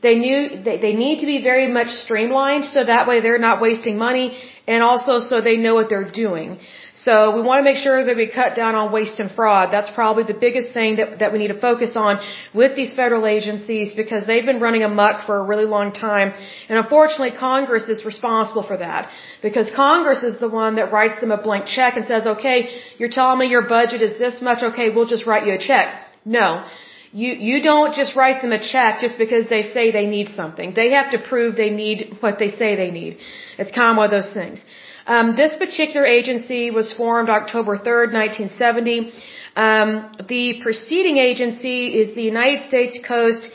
They 0.04 0.16
knew 0.24 0.42
they, 0.66 0.78
they 0.86 0.94
need 0.94 1.22
to 1.22 1.26
be 1.26 1.40
very 1.52 1.68
much 1.78 1.90
streamlined 2.04 2.66
so 2.74 2.84
that 2.84 3.08
way 3.08 3.22
they're 3.22 3.46
not 3.50 3.60
wasting 3.68 3.98
money 3.98 4.28
and 4.68 4.84
also 4.84 5.14
so 5.30 5.42
they 5.42 5.58
know 5.58 5.74
what 5.80 5.90
they're 5.90 6.12
doing. 6.26 6.60
So 6.94 7.34
we 7.36 7.42
want 7.42 7.60
to 7.60 7.64
make 7.64 7.78
sure 7.78 8.04
that 8.04 8.18
we 8.18 8.28
cut 8.28 8.54
down 8.56 8.76
on 8.76 8.92
waste 8.92 9.20
and 9.22 9.32
fraud. 9.32 9.72
That's 9.72 9.90
probably 9.90 10.24
the 10.24 10.34
biggest 10.34 10.74
thing 10.74 10.98
that, 10.98 11.20
that 11.20 11.32
we 11.32 11.40
need 11.40 11.48
to 11.48 11.60
focus 11.60 11.96
on 11.96 12.20
with 12.54 12.76
these 12.76 12.94
federal 12.94 13.26
agencies 13.26 13.94
because 13.94 14.28
they've 14.28 14.46
been 14.46 14.60
running 14.60 14.84
amok 14.84 15.26
for 15.26 15.38
a 15.38 15.44
really 15.44 15.66
long 15.66 15.94
time. 15.94 16.34
And 16.68 16.78
unfortunately, 16.78 17.32
Congress 17.38 17.88
is 17.88 18.04
responsible 18.04 18.64
for 18.64 18.76
that 18.78 19.10
because 19.42 19.72
Congress 19.74 20.22
is 20.24 20.40
the 20.40 20.50
one 20.50 20.76
that 20.76 20.92
writes 20.92 21.22
them 21.22 21.32
a 21.32 21.42
blank 21.42 21.66
check 21.66 21.96
and 21.96 22.06
says, 22.06 22.28
okay, 22.28 22.82
you're 22.98 23.10
telling 23.10 23.40
me 23.40 23.48
your 23.48 23.68
budget 23.68 24.02
is 24.02 24.20
this 24.20 24.42
much. 24.42 24.62
Okay, 24.62 24.90
we'll 24.90 25.08
just 25.08 25.26
write 25.26 25.48
you 25.48 25.54
a 25.54 25.58
check. 25.58 25.96
No. 26.26 26.66
You, 27.14 27.34
you 27.34 27.62
don't 27.62 27.94
just 27.94 28.16
write 28.16 28.42
them 28.42 28.52
a 28.52 28.60
check 28.74 29.00
just 29.00 29.18
because 29.18 29.50
they 29.50 29.64
say 29.64 29.92
they 29.92 30.08
need 30.08 30.30
something. 30.30 30.74
They 30.74 30.92
have 30.92 31.12
to 31.12 31.20
prove 31.20 31.56
they 31.56 31.70
need 31.70 32.18
what 32.20 32.38
they 32.40 32.50
say 32.50 32.76
they 32.76 32.92
need. 32.92 33.18
It's 33.58 33.72
kind 33.72 33.92
of 33.92 33.98
one 33.98 34.06
of 34.06 34.12
those 34.12 34.34
things. 34.34 34.64
Um, 35.08 35.36
this 35.36 35.56
particular 35.56 36.06
agency 36.06 36.72
was 36.72 36.94
formed 36.94 37.30
October 37.30 37.78
3rd, 37.78 38.14
1970. 38.14 39.12
Um, 39.56 40.12
the 40.28 40.62
preceding 40.62 41.18
agency 41.18 41.88
is 42.02 42.16
the 42.16 42.24
United 42.24 42.68
States 42.68 43.00
Coast, 43.06 43.50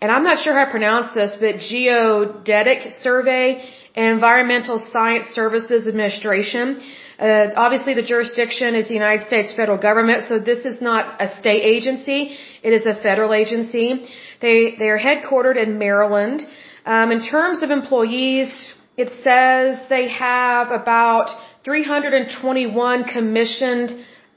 and 0.00 0.10
I'm 0.12 0.24
not 0.24 0.38
sure 0.38 0.52
how 0.52 0.64
to 0.66 0.70
pronounce 0.70 1.14
this, 1.14 1.36
but 1.40 1.58
Geodetic 1.58 2.92
Survey 2.92 3.64
and 3.94 4.06
Environmental 4.06 4.78
Science 4.78 5.26
Services 5.28 5.88
Administration. 5.88 6.80
Uh, 7.18 7.48
obviously, 7.56 7.94
the 7.94 8.02
jurisdiction 8.02 8.74
is 8.74 8.88
the 8.88 8.94
United 8.94 9.26
States 9.26 9.52
federal 9.52 9.78
government, 9.78 10.24
so 10.24 10.38
this 10.38 10.64
is 10.64 10.80
not 10.80 11.20
a 11.20 11.28
state 11.28 11.64
agency; 11.64 12.36
it 12.62 12.72
is 12.72 12.86
a 12.86 12.94
federal 12.94 13.32
agency. 13.32 14.04
They 14.40 14.76
they 14.78 14.88
are 14.90 14.98
headquartered 14.98 15.60
in 15.60 15.78
Maryland. 15.78 16.46
Um, 16.86 17.10
in 17.10 17.20
terms 17.22 17.62
of 17.62 17.70
employees, 17.70 18.50
it 19.02 19.10
says 19.24 19.78
they 19.88 20.08
have 20.08 20.70
about 20.82 21.28
321 21.64 23.04
commissioned 23.04 23.90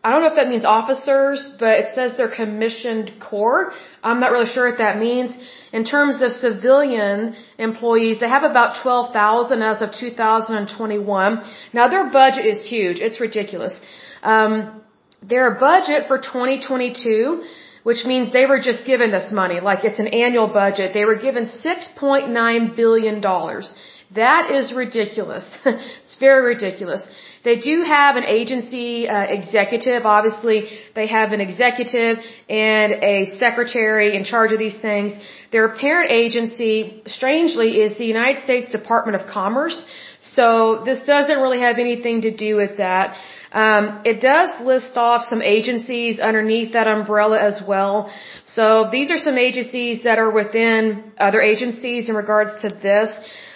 I 0.03 0.09
don't 0.11 0.21
know 0.23 0.29
if 0.29 0.35
that 0.41 0.49
means 0.53 0.65
officers, 0.65 1.39
but 1.59 1.73
it 1.81 1.87
says 1.93 2.17
they're 2.17 2.35
commissioned 2.43 3.07
corps. 3.19 3.71
I'm 4.03 4.19
not 4.19 4.31
really 4.31 4.49
sure 4.53 4.67
what 4.69 4.79
that 4.79 4.97
means. 4.97 5.37
In 5.71 5.83
terms 5.85 6.23
of 6.23 6.31
civilian 6.31 7.35
employees, 7.59 8.19
they 8.19 8.27
have 8.27 8.41
about 8.41 8.81
12,000 8.81 9.61
as 9.61 9.83
of 9.83 9.91
2021. 9.91 11.43
Now 11.71 11.87
their 11.87 12.09
budget 12.09 12.47
is 12.47 12.65
huge. 12.67 12.99
It's 12.99 13.19
ridiculous. 13.21 13.79
Um, 14.23 14.81
their 15.21 15.53
budget 15.53 16.07
for 16.07 16.17
2022, 16.17 17.43
which 17.83 18.03
means 18.03 18.33
they 18.33 18.47
were 18.47 18.59
just 18.59 18.87
given 18.87 19.11
this 19.11 19.31
money, 19.31 19.59
like 19.59 19.85
it's 19.85 19.99
an 19.99 20.07
annual 20.07 20.47
budget. 20.47 20.95
They 20.95 21.05
were 21.05 21.19
given 21.27 21.45
6.9 21.45 22.75
billion 22.75 23.21
dollars. 23.21 23.75
That 24.15 24.51
is 24.51 24.73
ridiculous. 24.73 25.57
it's 25.65 26.15
very 26.19 26.45
ridiculous. 26.53 27.07
They 27.43 27.57
do 27.57 27.81
have 27.81 28.17
an 28.17 28.25
agency 28.25 29.07
uh, 29.07 29.21
executive. 29.21 30.05
Obviously, 30.05 30.57
they 30.93 31.07
have 31.07 31.31
an 31.31 31.41
executive 31.41 32.17
and 32.49 32.91
a 33.13 33.25
secretary 33.37 34.15
in 34.15 34.25
charge 34.25 34.51
of 34.51 34.59
these 34.59 34.77
things. 34.77 35.17
Their 35.51 35.69
parent 35.69 36.11
agency, 36.11 37.01
strangely, 37.07 37.81
is 37.81 37.97
the 37.97 38.05
United 38.05 38.43
States 38.43 38.69
Department 38.69 39.15
of 39.19 39.27
Commerce. 39.27 39.85
So 40.21 40.83
this 40.85 40.99
doesn't 40.99 41.39
really 41.39 41.61
have 41.61 41.79
anything 41.79 42.21
to 42.21 42.31
do 42.35 42.55
with 42.57 42.77
that. 42.77 43.17
Um, 43.51 44.01
it 44.05 44.21
does 44.21 44.49
list 44.61 44.95
off 44.95 45.23
some 45.23 45.41
agencies 45.41 46.19
underneath 46.19 46.73
that 46.73 46.87
umbrella 46.87 47.39
as 47.39 47.61
well. 47.67 48.11
So 48.45 48.87
these 48.91 49.09
are 49.11 49.17
some 49.17 49.37
agencies 49.37 50.03
that 50.03 50.19
are 50.19 50.31
within 50.31 51.11
other 51.17 51.41
agencies 51.41 52.07
in 52.07 52.15
regards 52.15 52.53
to 52.61 52.69
this. 52.69 53.09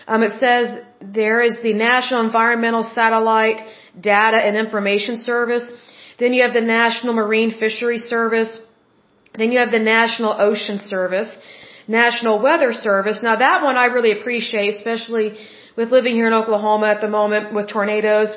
Um, 0.08 0.22
it 0.24 0.40
says 0.40 0.66
there 1.02 1.42
is 1.42 1.62
the 1.62 1.74
National 1.74 2.22
Environmental 2.22 2.84
Satellite 2.84 3.62
Data 4.00 4.38
and 4.38 4.56
Information 4.56 5.18
Service. 5.18 5.66
Then 6.20 6.34
you 6.34 6.44
have 6.44 6.54
the 6.54 6.62
National 6.62 7.14
Marine 7.14 7.52
Fisheries 7.52 8.04
Service. 8.04 8.60
Then 9.38 9.52
you 9.52 9.60
have 9.60 9.72
the 9.72 9.80
National 9.80 10.34
Ocean 10.40 10.80
Service, 10.80 11.36
National 11.88 12.42
Weather 12.42 12.72
Service. 12.74 13.22
Now 13.22 13.36
that 13.36 13.64
one 13.64 13.78
I 13.78 13.86
really 13.86 14.14
appreciate, 14.18 14.70
especially 14.76 15.38
with 15.76 15.92
living 15.92 16.16
here 16.16 16.28
in 16.28 16.34
Oklahoma 16.34 16.88
at 16.88 17.02
the 17.02 17.10
moment 17.10 17.54
with 17.54 17.68
tornadoes, 17.68 18.36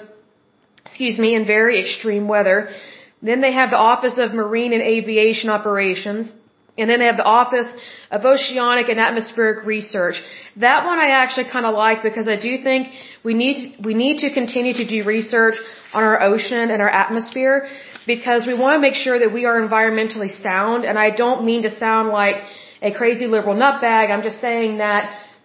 excuse 0.84 1.18
me, 1.18 1.34
and 1.36 1.46
very 1.46 1.80
extreme 1.80 2.26
weather. 2.26 2.70
Then 3.22 3.40
they 3.40 3.52
have 3.52 3.70
the 3.70 3.76
Office 3.76 4.18
of 4.18 4.32
Marine 4.32 4.72
and 4.72 4.82
Aviation 4.82 5.50
Operations. 5.50 6.32
And 6.78 6.88
then 6.88 7.00
they 7.00 7.06
have 7.06 7.16
the 7.16 7.30
Office 7.40 7.66
of 8.10 8.24
Oceanic 8.24 8.88
and 8.88 8.98
Atmospheric 9.00 9.66
Research. 9.66 10.22
That 10.56 10.84
one 10.86 10.98
I 10.98 11.10
actually 11.22 11.50
kind 11.50 11.66
of 11.66 11.74
like 11.74 12.02
because 12.02 12.28
I 12.28 12.36
do 12.36 12.62
think 12.62 12.88
we 13.24 13.34
need, 13.34 13.84
we 13.84 13.94
need 13.94 14.18
to 14.18 14.32
continue 14.32 14.74
to 14.74 14.86
do 14.86 15.04
research 15.04 15.56
on 15.92 16.02
our 16.02 16.22
ocean 16.22 16.70
and 16.70 16.80
our 16.80 16.88
atmosphere 16.88 17.68
because 18.06 18.46
we 18.46 18.54
want 18.58 18.76
to 18.76 18.80
make 18.80 18.94
sure 18.94 19.18
that 19.18 19.32
we 19.32 19.44
are 19.44 19.60
environmentally 19.60 20.30
sound. 20.30 20.84
And 20.84 20.98
I 20.98 21.10
don't 21.22 21.44
mean 21.44 21.62
to 21.62 21.70
sound 21.70 22.08
like 22.08 22.36
a 22.80 22.92
crazy 22.94 23.26
liberal 23.26 23.56
nutbag. 23.56 24.10
I'm 24.10 24.22
just 24.22 24.40
saying 24.40 24.78
that 24.78 25.02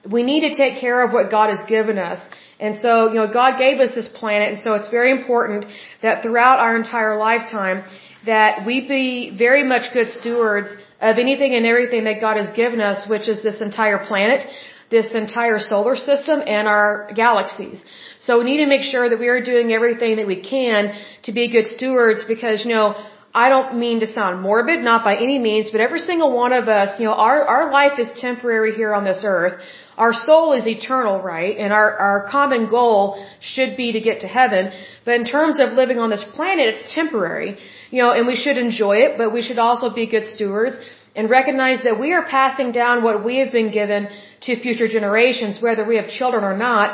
we 0.10 0.22
need 0.24 0.42
to 0.48 0.56
take 0.56 0.80
care 0.80 1.04
of 1.06 1.13
what 1.13 1.32
God 1.32 1.50
has 1.56 1.68
given 1.68 1.98
us. 1.98 2.20
And 2.60 2.80
so, 2.80 3.10
you 3.10 3.16
know, 3.16 3.28
God 3.42 3.58
gave 3.58 3.80
us 3.80 3.94
this 3.96 4.08
planet, 4.08 4.48
and 4.54 4.60
so 4.60 4.74
it's 4.74 4.90
very 4.90 5.12
important 5.12 5.66
that 6.02 6.22
throughout 6.24 6.60
our 6.60 6.78
entire 6.78 7.18
lifetime 7.18 7.84
that 8.25 8.65
we 8.65 8.88
be 8.88 9.36
very 9.38 9.63
much 9.63 9.94
good 9.94 10.10
stewards 10.10 10.70
of 11.01 11.18
anything 11.18 11.53
and 11.53 11.65
everything 11.65 12.06
that 12.06 12.22
God 12.22 12.38
has 12.38 12.50
given 12.56 12.80
us, 12.82 13.08
which 13.08 13.27
is 13.27 13.44
this 13.44 13.62
entire 13.62 14.06
planet, 14.06 14.48
this 14.89 15.13
entire 15.13 15.60
solar 15.60 15.96
system, 15.96 16.42
and 16.46 16.68
our 16.68 17.12
galaxies. 17.15 17.84
So 18.20 18.39
we 18.39 18.46
need 18.46 18.62
to 18.63 18.68
make 18.68 18.84
sure 18.84 19.10
that 19.10 19.20
we 19.20 19.27
are 19.27 19.44
doing 19.44 19.74
everything 19.74 20.15
that 20.18 20.27
we 20.27 20.39
can 20.42 20.94
to 21.24 21.32
be 21.34 21.51
good 21.51 21.68
stewards 21.68 22.24
because, 22.24 22.63
you 22.65 22.74
know, 22.74 22.96
I 23.36 23.50
don't 23.50 23.80
mean 23.80 24.00
to 24.01 24.08
sound 24.08 24.42
morbid, 24.42 24.80
not 24.82 25.03
by 25.03 25.15
any 25.18 25.39
means, 25.39 25.72
but 25.72 25.82
every 25.82 26.00
single 26.00 26.32
one 26.32 26.53
of 26.53 26.68
us, 26.68 27.00
you 27.00 27.06
know, 27.06 27.13
our, 27.13 27.44
our 27.46 27.72
life 27.72 27.98
is 27.98 28.10
temporary 28.22 28.75
here 28.75 28.94
on 28.94 29.03
this 29.03 29.22
earth. 29.24 29.60
Our 29.98 30.13
soul 30.13 30.53
is 30.53 30.65
eternal, 30.68 31.20
right? 31.22 31.58
And 31.58 31.74
our, 31.74 31.89
our 31.98 32.27
common 32.30 32.68
goal 32.68 33.24
should 33.42 33.75
be 33.75 33.92
to 33.94 34.00
get 34.00 34.22
to 34.22 34.27
heaven. 34.27 34.72
But 35.06 35.15
in 35.15 35.25
terms 35.25 35.60
of 35.60 35.74
living 35.74 36.00
on 36.00 36.10
this 36.10 36.24
planet, 36.36 36.65
it's 36.74 36.94
temporary. 36.94 37.58
You 37.93 38.00
know, 38.01 38.12
and 38.17 38.25
we 38.33 38.38
should 38.43 38.57
enjoy 38.67 38.95
it, 39.05 39.12
but 39.19 39.27
we 39.38 39.41
should 39.47 39.59
also 39.67 39.88
be 40.01 40.05
good 40.13 40.27
stewards 40.35 40.77
and 41.15 41.29
recognize 41.39 41.79
that 41.88 42.00
we 42.03 42.12
are 42.17 42.25
passing 42.38 42.71
down 42.71 43.03
what 43.07 43.17
we 43.27 43.33
have 43.41 43.51
been 43.51 43.71
given 43.71 44.07
to 44.45 44.51
future 44.65 44.88
generations, 44.88 45.62
whether 45.65 45.83
we 45.91 45.97
have 46.00 46.09
children 46.19 46.43
or 46.43 46.57
not. 46.57 46.88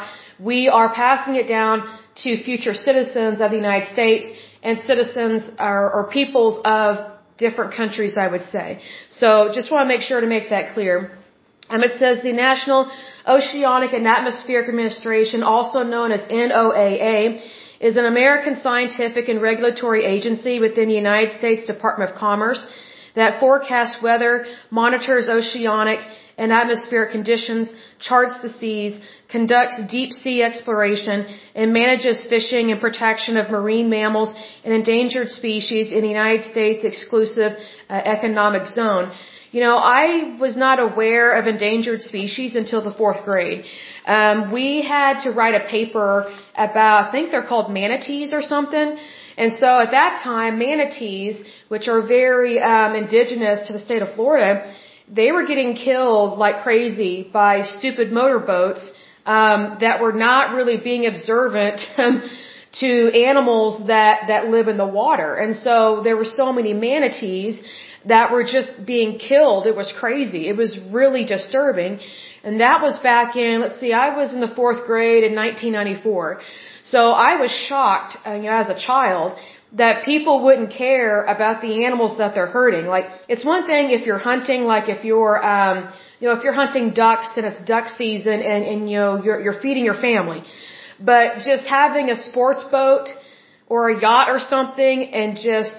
We 0.52 0.60
are 0.68 0.90
passing 1.04 1.36
it 1.42 1.48
down 1.48 1.76
to 2.24 2.30
future 2.50 2.74
citizens 2.74 3.40
of 3.40 3.52
the 3.52 3.60
United 3.66 3.88
States 3.94 4.26
and 4.62 4.82
citizens 4.92 5.50
or, 5.58 5.84
or 5.96 6.10
peoples 6.18 6.60
of 6.66 6.92
different 7.38 7.72
countries, 7.82 8.18
I 8.18 8.28
would 8.34 8.44
say. 8.44 8.82
So 9.10 9.30
just 9.54 9.72
want 9.72 9.84
to 9.86 9.88
make 9.94 10.02
sure 10.10 10.20
to 10.20 10.28
make 10.28 10.50
that 10.50 10.74
clear. 10.74 11.18
Um, 11.70 11.82
it 11.82 11.94
says 11.98 12.22
the 12.24 12.34
National 12.34 12.92
Oceanic 13.26 13.94
and 13.94 14.06
Atmospheric 14.06 14.68
Administration, 14.68 15.44
also 15.44 15.84
known 15.84 16.12
as 16.12 16.22
NOAA, 16.28 17.42
is 17.80 17.98
an 17.98 18.06
American 18.06 18.56
scientific 18.58 19.30
and 19.30 19.42
regulatory 19.42 20.04
agency 20.06 20.60
within 20.60 20.88
the 20.90 20.96
United 20.96 21.32
States 21.38 21.66
Department 21.66 22.12
of 22.12 22.18
Commerce 22.18 22.68
that 23.16 23.40
forecasts 23.40 24.02
weather, 24.02 24.46
monitors 24.70 25.30
oceanic 25.30 26.00
and 26.38 26.54
atmospheric 26.54 27.12
conditions, 27.12 27.74
charts 28.00 28.36
the 28.42 28.50
seas, 28.50 28.98
conducts 29.30 29.76
deep 29.90 30.12
sea 30.14 30.42
exploration, 30.42 31.26
and 31.56 31.74
manages 31.74 32.26
fishing 32.34 32.72
and 32.72 32.80
protection 32.80 33.36
of 33.36 33.50
marine 33.50 33.90
mammals 33.90 34.34
and 34.64 34.74
endangered 34.74 35.30
species 35.30 35.92
in 35.92 36.02
the 36.02 36.08
United 36.08 36.44
States 36.54 36.84
exclusive 36.84 37.54
uh, 37.90 37.94
economic 37.94 38.68
zone. 38.68 39.12
You 39.52 39.62
know, 39.62 39.78
I 39.78 40.38
was 40.40 40.56
not 40.56 40.80
aware 40.80 41.32
of 41.32 41.48
endangered 41.48 42.02
species 42.02 42.56
until 42.56 42.84
the 42.84 42.94
fourth 42.94 43.24
grade. 43.26 43.66
Um, 44.06 44.52
we 44.52 44.84
had 44.84 45.24
to 45.24 45.32
write 45.32 45.56
a 45.56 45.66
paper 45.68 46.32
about, 46.56 47.08
I 47.08 47.12
think 47.12 47.32
they're 47.32 47.50
called 47.54 47.72
manatees 47.72 48.32
or 48.32 48.44
something. 48.44 48.98
And 49.38 49.54
so 49.54 49.68
at 49.86 49.92
that 49.92 50.22
time, 50.24 50.60
manatees, 50.60 51.42
which 51.68 51.88
are 51.88 52.02
very 52.04 52.62
um, 52.62 52.94
indigenous 52.94 53.66
to 53.68 53.74
the 53.74 53.80
state 53.80 54.04
of 54.04 54.14
Florida, 54.14 54.72
they 55.12 55.32
were 55.32 55.46
getting 55.48 55.74
killed 55.74 56.38
like 56.38 56.58
crazy 56.64 57.28
by 57.34 57.64
stupid 57.64 58.12
motorboats 58.12 58.88
um, 59.26 59.78
that 59.80 60.00
were 60.00 60.14
not 60.14 60.54
really 60.54 60.78
being 60.78 61.08
observant 61.08 61.82
to 62.82 63.20
animals 63.30 63.88
that 63.88 64.28
that 64.28 64.50
live 64.50 64.68
in 64.68 64.78
the 64.78 64.86
water. 64.86 65.36
And 65.36 65.56
so 65.56 66.02
there 66.04 66.16
were 66.16 66.32
so 66.42 66.54
many 66.54 66.74
manatees 66.74 67.60
that 68.06 68.32
were 68.32 68.44
just 68.44 68.86
being 68.86 69.18
killed. 69.18 69.68
It 69.68 69.76
was 69.76 69.92
crazy. 69.92 70.48
It 70.48 70.56
was 70.56 70.80
really 70.92 71.26
disturbing. 71.26 72.00
And 72.44 72.62
that 72.62 72.82
was 72.82 72.98
back 73.00 73.36
in, 73.36 73.60
let's 73.62 73.80
see, 73.80 73.92
I 73.92 74.16
was 74.16 74.34
in 74.34 74.40
the 74.40 74.48
fourth 74.48 74.86
grade 74.86 75.24
in 75.24 75.36
1994. 75.36 76.42
So 76.84 77.12
I 77.12 77.36
was 77.36 77.52
shocked, 77.52 78.18
uh, 78.26 78.36
you 78.36 78.44
know, 78.44 78.52
as 78.52 78.70
a 78.70 78.80
child 78.80 79.38
that 79.74 80.04
people 80.04 80.44
wouldn't 80.44 80.72
care 80.72 81.24
about 81.24 81.62
the 81.62 81.86
animals 81.86 82.18
that 82.18 82.34
they're 82.34 82.48
hurting. 82.48 82.86
Like, 82.86 83.06
it's 83.28 83.46
one 83.46 83.68
thing 83.68 83.92
if 83.92 84.06
you're 84.08 84.18
hunting, 84.18 84.64
like 84.64 84.90
if 84.90 85.04
you're, 85.04 85.44
um, 85.46 85.94
you 86.20 86.28
know, 86.28 86.36
if 86.36 86.44
you're 86.44 86.54
hunting 86.54 86.92
ducks 86.92 87.30
and 87.36 87.46
it's 87.46 87.62
duck 87.68 87.88
season 87.90 88.42
and, 88.42 88.64
and 88.64 88.90
you 88.90 88.98
know, 88.98 89.24
you're, 89.24 89.40
you're 89.40 89.62
feeding 89.62 89.86
your 89.86 90.00
family. 90.02 90.44
But 91.00 91.44
just 91.46 91.66
having 91.66 92.10
a 92.10 92.18
sports 92.18 92.64
boat 92.64 93.10
or 93.68 93.90
a 93.90 94.02
yacht 94.02 94.30
or 94.30 94.40
something 94.40 95.14
and 95.14 95.38
just 95.38 95.76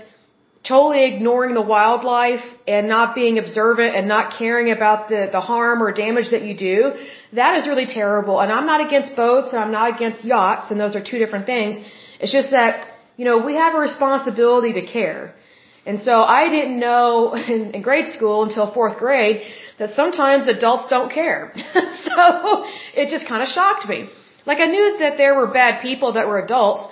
totally 0.62 1.04
ignoring 1.06 1.54
the 1.54 1.62
wildlife 1.62 2.44
and 2.68 2.88
not 2.88 3.14
being 3.14 3.38
observant 3.38 3.94
and 3.96 4.06
not 4.06 4.34
caring 4.38 4.70
about 4.70 5.08
the, 5.08 5.28
the 5.32 5.40
harm 5.40 5.82
or 5.82 5.90
damage 5.90 6.30
that 6.30 6.42
you 6.42 6.54
do, 6.54 6.92
that 7.32 7.56
is 7.56 7.66
really 7.66 7.86
terrible. 7.86 8.40
And 8.40 8.52
I'm 8.52 8.66
not 8.66 8.86
against 8.86 9.16
boats 9.16 9.52
and 9.52 9.62
I'm 9.62 9.72
not 9.72 9.94
against 9.94 10.24
yachts 10.24 10.70
and 10.70 10.78
those 10.78 10.94
are 10.94 11.02
two 11.02 11.18
different 11.18 11.46
things. 11.46 11.76
It's 12.20 12.32
just 12.32 12.50
that, 12.50 12.88
you 13.16 13.24
know, 13.24 13.38
we 13.38 13.54
have 13.54 13.74
a 13.74 13.78
responsibility 13.78 14.74
to 14.74 14.84
care. 14.84 15.34
And 15.86 15.98
so 15.98 16.12
I 16.12 16.50
didn't 16.50 16.78
know 16.78 17.34
in, 17.54 17.74
in 17.74 17.82
grade 17.82 18.12
school 18.12 18.42
until 18.42 18.72
fourth 18.72 18.98
grade 18.98 19.42
that 19.78 19.90
sometimes 19.92 20.46
adults 20.46 20.90
don't 20.90 21.10
care. 21.10 21.52
so 22.08 22.64
it 22.94 23.08
just 23.08 23.26
kind 23.26 23.42
of 23.42 23.48
shocked 23.48 23.88
me. 23.88 24.10
Like 24.46 24.58
I 24.58 24.66
knew 24.66 24.98
that 24.98 25.16
there 25.16 25.34
were 25.34 25.46
bad 25.46 25.80
people 25.80 26.12
that 26.12 26.28
were 26.28 26.38
adults, 26.38 26.84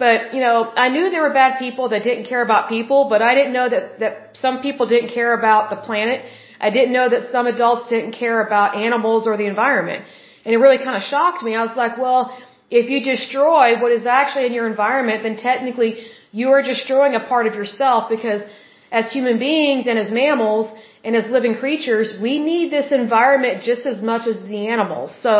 but, 0.00 0.32
you 0.34 0.40
know, 0.46 0.56
I 0.84 0.88
knew 0.92 1.04
there 1.14 1.24
were 1.28 1.36
bad 1.44 1.58
people 1.64 1.86
that 1.92 2.02
didn't 2.08 2.26
care 2.32 2.42
about 2.48 2.62
people, 2.74 3.00
but 3.12 3.20
I 3.30 3.32
didn't 3.38 3.54
know 3.58 3.68
that, 3.74 3.84
that 4.02 4.14
some 4.44 4.56
people 4.66 4.86
didn't 4.94 5.10
care 5.18 5.32
about 5.40 5.68
the 5.72 5.80
planet. 5.88 6.18
I 6.66 6.70
didn't 6.76 6.94
know 6.98 7.08
that 7.14 7.22
some 7.34 7.46
adults 7.54 7.90
didn't 7.94 8.14
care 8.22 8.38
about 8.46 8.68
animals 8.88 9.26
or 9.28 9.36
the 9.42 9.48
environment. 9.54 10.06
And 10.44 10.54
it 10.54 10.58
really 10.64 10.78
kind 10.86 10.96
of 11.00 11.02
shocked 11.02 11.42
me. 11.42 11.52
I 11.54 11.62
was 11.68 11.76
like, 11.76 11.98
well, 11.98 12.22
if 12.70 12.88
you 12.92 12.98
destroy 13.12 13.66
what 13.82 13.92
is 13.98 14.06
actually 14.06 14.46
in 14.46 14.54
your 14.58 14.68
environment, 14.74 15.22
then 15.26 15.36
technically 15.36 15.92
you 16.32 16.48
are 16.54 16.62
destroying 16.62 17.14
a 17.14 17.24
part 17.32 17.46
of 17.46 17.54
yourself 17.60 18.08
because 18.08 18.42
as 18.90 19.12
human 19.12 19.38
beings 19.38 19.86
and 19.86 19.98
as 19.98 20.10
mammals 20.10 20.66
and 21.04 21.14
as 21.14 21.30
living 21.36 21.54
creatures, 21.64 22.08
we 22.26 22.38
need 22.38 22.72
this 22.72 22.90
environment 22.90 23.64
just 23.70 23.84
as 23.92 24.00
much 24.10 24.26
as 24.32 24.38
the 24.54 24.62
animals. 24.68 25.10
So 25.26 25.36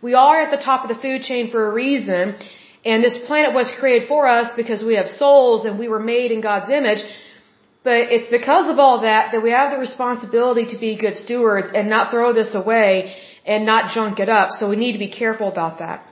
we 0.00 0.14
are 0.14 0.38
at 0.44 0.50
the 0.50 0.62
top 0.70 0.80
of 0.84 0.88
the 0.96 1.00
food 1.04 1.20
chain 1.30 1.50
for 1.50 1.60
a 1.70 1.72
reason 1.84 2.36
And 2.84 3.02
this 3.04 3.16
planet 3.26 3.54
was 3.54 3.70
created 3.78 4.08
for 4.08 4.26
us 4.26 4.48
because 4.56 4.82
we 4.82 4.94
have 4.96 5.08
souls 5.08 5.64
and 5.64 5.78
we 5.78 5.88
were 5.88 6.00
made 6.00 6.32
in 6.32 6.40
God's 6.40 6.70
image. 6.70 7.02
But 7.84 8.12
it's 8.14 8.28
because 8.28 8.70
of 8.70 8.78
all 8.78 9.00
that 9.02 9.32
that 9.32 9.42
we 9.42 9.50
have 9.50 9.70
the 9.72 9.78
responsibility 9.78 10.66
to 10.72 10.78
be 10.78 10.96
good 10.96 11.16
stewards 11.16 11.68
and 11.74 11.88
not 11.88 12.10
throw 12.10 12.32
this 12.32 12.54
away 12.54 13.14
and 13.44 13.66
not 13.66 13.92
junk 13.92 14.20
it 14.20 14.28
up. 14.28 14.50
So 14.50 14.68
we 14.68 14.76
need 14.76 14.92
to 14.92 14.98
be 14.98 15.10
careful 15.10 15.48
about 15.48 15.78
that. 15.78 16.06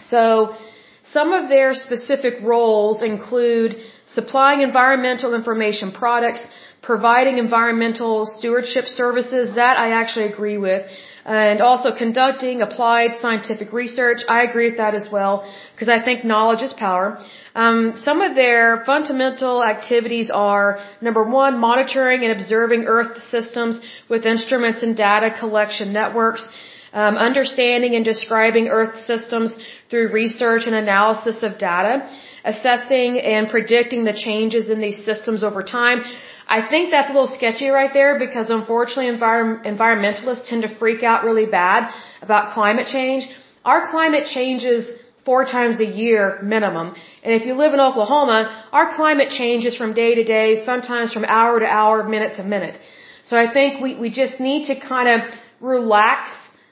So 0.00 0.56
some 1.04 1.32
of 1.32 1.48
their 1.48 1.72
specific 1.74 2.34
roles 2.42 3.02
include 3.02 3.76
supplying 4.06 4.60
environmental 4.60 5.34
information 5.34 5.92
products, 5.92 6.42
providing 6.82 7.38
environmental 7.38 8.26
stewardship 8.26 8.86
services, 8.86 9.54
that 9.54 9.78
I 9.78 9.90
actually 9.92 10.26
agree 10.32 10.58
with, 10.58 10.82
and 11.26 11.60
also 11.60 11.94
conducting 11.94 12.62
applied 12.62 13.16
scientific 13.20 13.72
research. 13.72 14.20
I 14.28 14.44
agree 14.44 14.70
with 14.70 14.78
that 14.78 14.94
as 14.94 15.08
well, 15.10 15.34
because 15.74 15.88
I 15.88 16.02
think 16.02 16.24
knowledge 16.24 16.62
is 16.62 16.72
power. 16.72 17.18
Um, 17.54 17.94
some 17.96 18.20
of 18.20 18.34
their 18.34 18.84
fundamental 18.84 19.64
activities 19.64 20.30
are 20.30 20.78
number 21.00 21.24
one, 21.24 21.58
monitoring 21.58 22.22
and 22.22 22.32
observing 22.32 22.84
Earth 22.84 23.22
systems 23.22 23.80
with 24.08 24.24
instruments 24.24 24.82
and 24.82 24.96
data 24.96 25.34
collection 25.38 25.92
networks 25.92 26.46
um, 26.92 27.16
understanding 27.16 27.94
and 27.94 28.04
describing 28.04 28.68
Earth 28.68 28.96
systems 29.06 29.56
through 29.90 30.08
research 30.12 30.62
and 30.66 30.74
analysis 30.74 31.42
of 31.42 31.58
data, 31.58 32.08
assessing 32.44 33.18
and 33.20 33.48
predicting 33.48 34.04
the 34.04 34.14
changes 34.14 34.70
in 34.70 34.80
these 34.80 35.04
systems 35.04 35.42
over 35.42 35.62
time. 35.62 36.02
I 36.48 36.68
think 36.68 36.90
that's 36.90 37.10
a 37.10 37.12
little 37.12 37.34
sketchy 37.38 37.68
right 37.68 37.92
there 37.92 38.18
because 38.18 38.50
unfortunately 38.50 39.10
envir- 39.16 39.64
environmentalists 39.66 40.48
tend 40.48 40.62
to 40.62 40.74
freak 40.78 41.02
out 41.02 41.24
really 41.24 41.46
bad 41.46 41.92
about 42.22 42.54
climate 42.54 42.86
change. 42.86 43.28
Our 43.64 43.90
climate 43.90 44.26
changes 44.26 44.88
four 45.24 45.44
times 45.44 45.80
a 45.80 45.84
year 45.84 46.38
minimum. 46.42 46.94
And 47.24 47.34
if 47.34 47.46
you 47.46 47.54
live 47.54 47.74
in 47.74 47.80
Oklahoma, 47.80 48.64
our 48.72 48.94
climate 48.94 49.30
changes 49.30 49.76
from 49.76 49.92
day 49.92 50.14
to 50.14 50.24
day, 50.24 50.64
sometimes 50.64 51.12
from 51.12 51.24
hour 51.24 51.58
to 51.58 51.66
hour, 51.66 52.04
minute 52.08 52.36
to 52.36 52.44
minute. 52.44 52.78
So 53.24 53.36
I 53.36 53.52
think 53.52 53.82
we, 53.82 53.96
we 53.96 54.08
just 54.10 54.38
need 54.38 54.66
to 54.66 54.78
kind 54.78 55.08
of 55.14 55.20
relax 55.60 56.30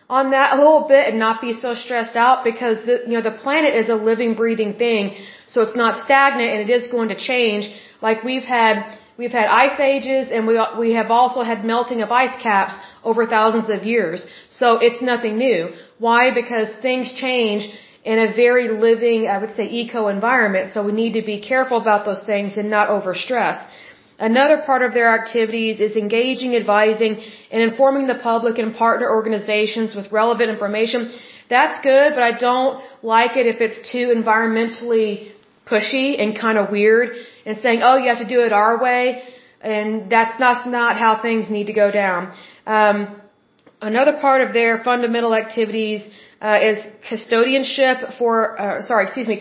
on 0.09 0.31
that 0.31 0.52
a 0.54 0.57
little 0.57 0.87
bit 0.87 1.09
and 1.09 1.19
not 1.19 1.40
be 1.40 1.52
so 1.52 1.75
stressed 1.75 2.14
out 2.14 2.45
because 2.45 2.76
the, 2.87 3.02
you 3.09 3.14
know, 3.14 3.23
the 3.23 3.37
planet 3.45 3.75
is 3.75 3.88
a 3.88 3.97
living, 4.11 4.35
breathing 4.35 4.75
thing. 4.75 5.16
So 5.49 5.62
it's 5.62 5.76
not 5.76 5.99
stagnant 5.99 6.50
and 6.52 6.61
it 6.66 6.73
is 6.73 6.87
going 6.88 7.09
to 7.09 7.16
change. 7.16 7.69
Like 8.00 8.23
we've 8.23 8.45
had, 8.45 8.97
we've 9.18 9.33
had 9.33 9.47
ice 9.47 9.78
ages 9.80 10.28
and 10.30 10.47
we, 10.47 10.59
we 10.78 10.92
have 10.92 11.11
also 11.11 11.42
had 11.42 11.64
melting 11.64 12.02
of 12.02 12.11
ice 12.11 12.37
caps 12.42 12.75
over 13.02 13.26
thousands 13.26 13.71
of 13.71 13.85
years. 13.85 14.26
So 14.50 14.78
it's 14.78 15.00
nothing 15.02 15.38
new. 15.38 15.73
Why? 15.99 16.33
Because 16.35 16.68
things 16.83 17.12
change 17.12 17.68
in 18.04 18.18
a 18.18 18.33
very 18.35 18.68
living, 18.68 19.28
I 19.28 19.38
would 19.38 19.52
say, 19.52 19.64
eco 19.64 20.09
environment. 20.09 20.73
So 20.73 20.85
we 20.85 20.92
need 20.92 21.14
to 21.14 21.23
be 21.23 21.40
careful 21.40 21.78
about 21.80 22.04
those 22.04 22.23
things 22.25 22.56
and 22.56 22.68
not 22.71 22.88
overstress. 22.88 23.64
Another 24.18 24.59
part 24.59 24.83
of 24.83 24.94
their 24.94 25.12
activities 25.21 25.80
is 25.80 25.97
engaging, 25.97 26.54
advising, 26.54 27.21
and 27.50 27.62
informing 27.62 28.06
the 28.06 28.14
public 28.14 28.59
and 28.59 28.75
partner 28.75 29.11
organizations 29.11 29.94
with 29.94 30.12
relevant 30.12 30.50
information. 30.50 31.12
That's 31.49 31.83
good, 31.83 32.12
but 32.14 32.23
I 32.23 32.38
don't 32.38 32.80
like 33.02 33.37
it 33.37 33.47
if 33.47 33.61
it's 33.61 33.90
too 33.90 34.12
environmentally 34.14 35.33
pushy 35.66 36.21
and 36.23 36.38
kind 36.38 36.59
of 36.59 36.71
weird 36.71 37.16
and 37.46 37.58
saying, 37.58 37.80
oh, 37.82 37.96
you 37.96 38.08
have 38.08 38.18
to 38.26 38.30
do 38.36 38.40
it 38.46 38.52
our 38.52 38.82
way. 38.82 39.22
And 39.60 40.10
that's 40.10 40.38
not, 40.38 40.68
not 40.68 40.96
how 40.98 41.12
things 41.22 41.48
need 41.48 41.66
to 41.72 41.72
go 41.72 41.90
down. 41.90 42.34
Um, 42.66 43.20
another 43.80 44.14
part 44.26 44.40
of 44.46 44.52
their 44.52 44.82
fundamental 44.84 45.34
activities 45.34 46.08
uh, 46.40 46.58
is 46.70 46.78
custodianship 47.08 48.18
for, 48.18 48.60
uh, 48.60 48.82
sorry, 48.82 49.04
excuse 49.04 49.28
me, 49.28 49.36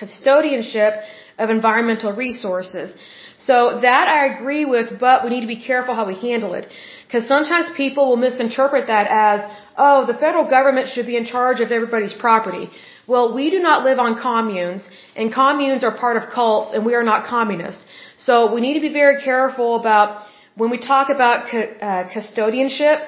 custodianship 0.00 1.02
of 1.38 1.50
environmental 1.50 2.12
resources. 2.12 2.94
So 3.38 3.78
that 3.80 4.06
I 4.08 4.20
agree 4.34 4.64
with, 4.64 4.98
but 4.98 5.24
we 5.24 5.30
need 5.30 5.44
to 5.48 5.52
be 5.56 5.62
careful 5.70 5.94
how 5.94 6.06
we 6.06 6.16
handle 6.16 6.54
it. 6.54 6.66
Because 7.06 7.26
sometimes 7.26 7.70
people 7.76 8.08
will 8.08 8.16
misinterpret 8.16 8.88
that 8.88 9.06
as, 9.08 9.40
oh, 9.76 10.04
the 10.06 10.14
federal 10.24 10.46
government 10.56 10.88
should 10.88 11.06
be 11.06 11.16
in 11.16 11.24
charge 11.24 11.60
of 11.60 11.70
everybody's 11.70 12.12
property. 12.12 12.68
Well, 13.12 13.26
we 13.32 13.48
do 13.48 13.58
not 13.58 13.84
live 13.88 13.98
on 14.06 14.20
communes, 14.20 14.86
and 15.16 15.32
communes 15.32 15.82
are 15.82 15.94
part 16.04 16.16
of 16.18 16.24
cults, 16.28 16.74
and 16.74 16.84
we 16.84 16.94
are 16.94 17.06
not 17.12 17.24
communists. 17.24 17.82
So 18.18 18.52
we 18.54 18.60
need 18.60 18.74
to 18.74 18.84
be 18.88 18.92
very 18.92 19.16
careful 19.22 19.76
about 19.80 20.26
when 20.56 20.68
we 20.74 20.78
talk 20.78 21.08
about 21.08 21.38
uh, 21.54 22.08
custodianship. 22.14 22.98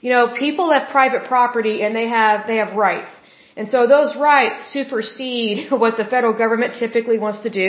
You 0.00 0.10
know, 0.14 0.24
people 0.44 0.72
have 0.72 0.88
private 0.88 1.24
property 1.34 1.76
and 1.82 1.94
they 1.94 2.08
have 2.08 2.48
they 2.48 2.56
have 2.56 2.72
rights. 2.74 3.12
And 3.56 3.68
so 3.68 3.86
those 3.86 4.16
rights 4.16 4.58
supersede 4.72 5.70
what 5.84 5.96
the 5.96 6.06
federal 6.14 6.36
government 6.42 6.74
typically 6.74 7.18
wants 7.26 7.40
to 7.46 7.50
do, 7.62 7.68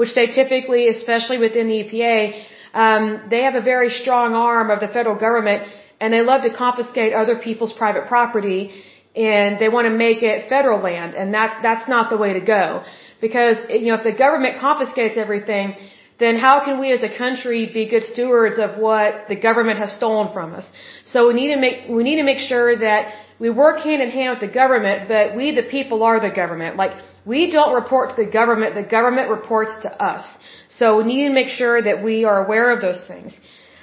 which 0.00 0.12
they 0.16 0.26
typically, 0.40 0.88
especially 0.88 1.38
within 1.38 1.68
the 1.68 1.78
EPA, 1.84 2.18
um, 2.74 3.02
they 3.30 3.42
have 3.42 3.54
a 3.54 3.66
very 3.74 3.90
strong 4.02 4.34
arm 4.34 4.70
of 4.70 4.80
the 4.80 4.88
federal 4.88 5.18
government, 5.26 5.68
and 6.00 6.12
they 6.12 6.22
love 6.22 6.42
to 6.42 6.52
confiscate 6.64 7.12
other 7.12 7.36
people's 7.36 7.72
private 7.72 8.06
property, 8.08 8.60
and 9.14 9.58
they 9.58 9.68
want 9.68 9.86
to 9.86 9.94
make 10.06 10.22
it 10.22 10.48
federal 10.48 10.80
land, 10.80 11.14
and 11.14 11.34
that 11.34 11.60
that's 11.62 11.88
not 11.88 12.10
the 12.10 12.16
way 12.16 12.34
to 12.34 12.40
go, 12.40 12.84
because 13.20 13.56
you 13.68 13.86
know 13.86 13.94
if 13.94 14.04
the 14.04 14.12
government 14.12 14.60
confiscates 14.60 15.16
everything, 15.16 15.74
then 16.18 16.36
how 16.36 16.64
can 16.64 16.78
we 16.78 16.92
as 16.92 17.02
a 17.02 17.16
country 17.16 17.70
be 17.72 17.88
good 17.88 18.04
stewards 18.04 18.58
of 18.58 18.78
what 18.78 19.26
the 19.28 19.36
government 19.36 19.78
has 19.78 19.92
stolen 19.92 20.32
from 20.32 20.54
us? 20.54 20.70
So 21.04 21.28
we 21.28 21.34
need 21.34 21.54
to 21.54 21.60
make 21.60 21.88
we 21.88 22.02
need 22.02 22.16
to 22.16 22.28
make 22.32 22.38
sure 22.38 22.76
that 22.76 23.12
we 23.40 23.48
work 23.48 23.80
hand 23.80 24.02
in 24.02 24.10
hand 24.10 24.30
with 24.34 24.44
the 24.48 24.54
government, 24.62 25.08
but 25.08 25.34
we, 25.34 25.54
the 25.54 25.62
people, 25.62 26.02
are 26.02 26.20
the 26.20 26.34
government. 26.42 26.76
Like, 26.76 26.92
we 27.24 27.50
don't 27.50 27.74
report 27.74 28.10
to 28.10 28.24
the 28.24 28.30
government, 28.30 28.74
the 28.74 28.90
government 28.98 29.30
reports 29.30 29.72
to 29.82 29.90
us. 29.90 30.30
So 30.68 30.98
we 30.98 31.04
need 31.04 31.28
to 31.28 31.34
make 31.34 31.48
sure 31.48 31.80
that 31.82 32.04
we 32.04 32.24
are 32.24 32.44
aware 32.44 32.70
of 32.70 32.80
those 32.82 33.02
things. 33.02 33.34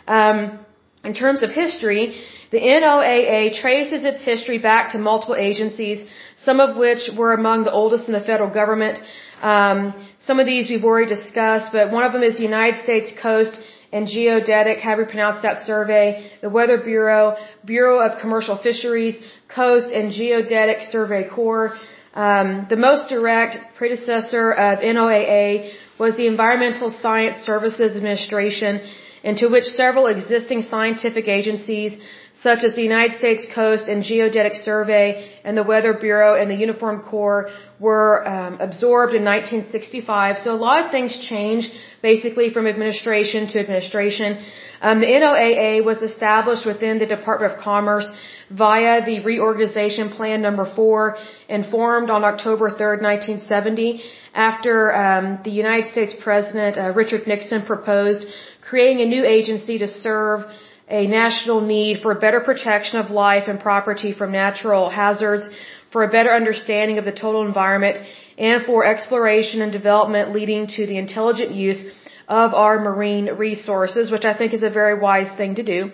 Um, 0.08 0.60
in 1.04 1.14
terms 1.16 1.42
of 1.42 1.50
history, 1.50 2.22
the 2.52 2.60
NOAA 2.60 3.60
traces 3.62 4.06
its 4.06 4.24
history 4.24 4.58
back 4.58 4.92
to 4.92 4.98
multiple 4.98 5.36
agencies, 5.36 6.08
some 6.38 6.60
of 6.60 6.78
which 6.78 7.10
were 7.18 7.34
among 7.34 7.64
the 7.64 7.72
oldest 7.72 8.08
in 8.08 8.14
the 8.14 8.26
federal 8.32 8.50
government. 8.50 9.00
Um, 9.42 9.94
some 10.20 10.40
of 10.40 10.46
these 10.46 10.70
we've 10.70 10.84
already 10.84 11.10
discussed, 11.14 11.72
but 11.74 11.92
one 11.92 12.04
of 12.04 12.14
them 12.14 12.24
is 12.24 12.38
the 12.38 12.44
United 12.44 12.84
States 12.84 13.12
Coast 13.22 13.60
and 13.92 14.08
Geodetic, 14.08 14.80
how 14.80 14.98
we 14.98 15.06
pronounce 15.06 15.42
that 15.44 15.62
survey, 15.62 16.32
the 16.42 16.50
Weather 16.50 16.78
Bureau, 16.78 17.38
Bureau 17.66 18.00
of 18.06 18.20
Commercial 18.20 18.58
Fisheries, 18.58 19.18
Coast 19.48 19.88
and 19.94 20.12
Geodetic 20.12 20.82
Survey 20.82 21.28
Corps. 21.28 21.78
Um, 22.14 22.66
the 22.70 22.76
most 22.76 23.10
direct 23.10 23.76
predecessor 23.78 24.52
of 24.52 24.80
NOAA 24.80 25.72
was 26.00 26.18
the 26.18 26.28
Environmental 26.28 26.90
Science 26.90 27.38
Services 27.38 27.96
Administration, 27.96 28.82
into 29.24 29.50
which 29.50 29.66
several 29.66 30.08
existing 30.08 30.62
scientific 30.62 31.28
agencies, 31.28 31.94
such 32.42 32.64
as 32.64 32.76
the 32.76 32.84
United 32.84 33.18
States 33.18 33.46
Coast 33.54 33.88
and 33.88 34.04
Geodetic 34.04 34.56
Survey 34.56 35.08
and 35.44 35.58
the 35.58 35.64
Weather 35.64 35.94
Bureau 35.94 36.40
and 36.40 36.50
the 36.52 36.56
Uniform 36.56 37.02
Corps, 37.02 37.50
were 37.80 38.28
um, 38.28 38.62
absorbed 38.62 39.14
in 39.14 39.24
1965. 39.24 40.38
So 40.44 40.54
a 40.54 40.62
lot 40.68 40.86
of 40.86 40.92
things 40.92 41.18
changed, 41.18 41.70
basically 42.02 42.52
from 42.52 42.68
administration 42.68 43.48
to 43.50 43.60
administration. 43.60 44.44
Um, 44.82 45.00
the 45.00 45.08
NOAA 45.08 45.84
was 45.84 46.02
established 46.02 46.66
within 46.66 47.00
the 47.00 47.08
Department 47.08 47.54
of 47.54 47.60
Commerce 47.60 48.10
via 48.50 49.04
the 49.06 49.20
reorganization 49.22 50.10
plan 50.10 50.42
number 50.42 50.72
four 50.76 51.18
and 51.50 51.66
formed 51.66 52.10
on 52.10 52.24
October 52.24 52.70
3rd, 52.70 53.02
1970 53.02 54.04
after 54.34 54.94
um, 54.94 55.40
the 55.44 55.52
United 55.52 55.92
States 55.92 56.14
President 56.22 56.78
uh, 56.78 56.94
Richard 56.94 57.28
Nixon 57.28 57.66
proposed 57.66 58.26
creating 58.70 59.02
a 59.02 59.06
new 59.16 59.24
agency 59.26 59.78
to 59.78 59.88
serve 59.88 60.46
a 60.90 61.06
national 61.08 61.62
need 61.62 62.02
for 62.02 62.14
better 62.16 62.42
protection 62.42 63.00
of 63.00 63.12
life 63.12 63.46
and 63.48 63.60
property 63.60 64.12
from 64.14 64.32
natural 64.32 64.90
hazards, 64.90 65.50
for 65.92 66.04
a 66.04 66.10
better 66.18 66.34
understanding 66.34 66.98
of 66.98 67.06
the 67.06 67.12
total 67.12 67.46
environment, 67.46 67.98
and 68.38 68.66
for 68.66 68.86
exploration 68.86 69.62
and 69.62 69.72
development 69.72 70.34
leading 70.34 70.68
to 70.68 70.86
the 70.86 70.98
intelligent 70.98 71.52
use 71.52 71.82
of 72.28 72.54
our 72.54 72.78
marine 72.80 73.26
resources, 73.48 74.12
which 74.12 74.26
I 74.26 74.34
think 74.38 74.54
is 74.54 74.64
a 74.64 74.70
very 74.70 75.00
wise 75.00 75.32
thing 75.38 75.56
to 75.56 75.64
do. 75.64 75.92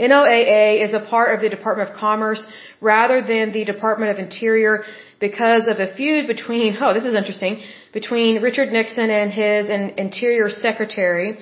NOAA 0.00 0.84
is 0.84 0.92
a 0.94 1.00
part 1.00 1.34
of 1.34 1.40
the 1.40 1.48
Department 1.48 1.90
of 1.90 1.96
Commerce 1.96 2.44
rather 2.80 3.20
than 3.20 3.52
the 3.52 3.64
Department 3.64 4.10
of 4.12 4.18
Interior 4.18 4.84
because 5.20 5.68
of 5.68 5.78
a 5.78 5.94
feud 5.94 6.26
between, 6.26 6.76
oh, 6.80 6.94
this 6.94 7.04
is 7.04 7.14
interesting, 7.14 7.62
between 7.92 8.42
Richard 8.42 8.72
Nixon 8.72 9.10
and 9.10 9.30
his 9.30 9.68
Interior 9.68 10.48
Secretary. 10.50 11.38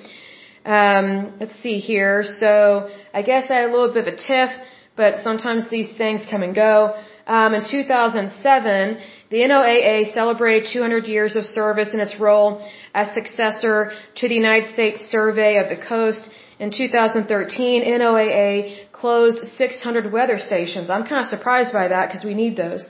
Um, 0.65 1.33
let's 1.39 1.57
see 1.61 1.79
here. 1.79 2.23
So 2.23 2.89
I 3.13 3.21
guess 3.21 3.49
I 3.49 3.55
had 3.55 3.69
a 3.69 3.71
little 3.71 3.93
bit 3.93 4.07
of 4.07 4.13
a 4.13 4.17
tiff, 4.17 4.51
but 4.95 5.23
sometimes 5.23 5.69
these 5.69 5.95
things 5.97 6.21
come 6.29 6.43
and 6.43 6.55
go. 6.55 6.95
Um, 7.27 7.53
in 7.53 7.63
2007, 7.69 8.97
the 9.29 9.37
NOAA 9.37 10.13
celebrated 10.13 10.69
200 10.71 11.05
years 11.05 11.35
of 11.35 11.45
service 11.45 11.93
in 11.93 11.99
its 11.99 12.19
role 12.19 12.65
as 12.93 13.13
successor 13.13 13.91
to 14.15 14.27
the 14.27 14.35
United 14.35 14.73
States 14.73 15.01
Survey 15.01 15.57
of 15.57 15.69
the 15.69 15.83
Coast 15.85 16.29
in 16.59 16.71
2013, 16.71 17.83
NOAA 17.83 18.91
closed 18.91 19.39
600 19.57 20.11
weather 20.11 20.39
stations. 20.39 20.89
I'm 20.89 21.05
kind 21.05 21.21
of 21.23 21.27
surprised 21.27 21.73
by 21.73 21.87
that 21.89 22.07
because 22.07 22.23
we 22.23 22.35
need 22.35 22.55
those. 22.55 22.87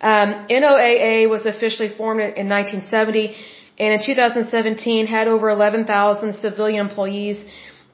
Um, 0.00 0.46
NOAA 0.50 1.28
was 1.28 1.46
officially 1.46 1.88
formed 1.88 2.20
in 2.20 2.48
1970 2.48 3.34
and 3.78 3.92
in 3.94 4.00
2017 4.04 5.06
had 5.06 5.28
over 5.28 5.48
11,000 5.50 6.34
civilian 6.34 6.80
employees. 6.86 7.44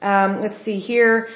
Um, 0.01 0.41
let's 0.41 0.63
see 0.63 0.79
here. 0.79 1.27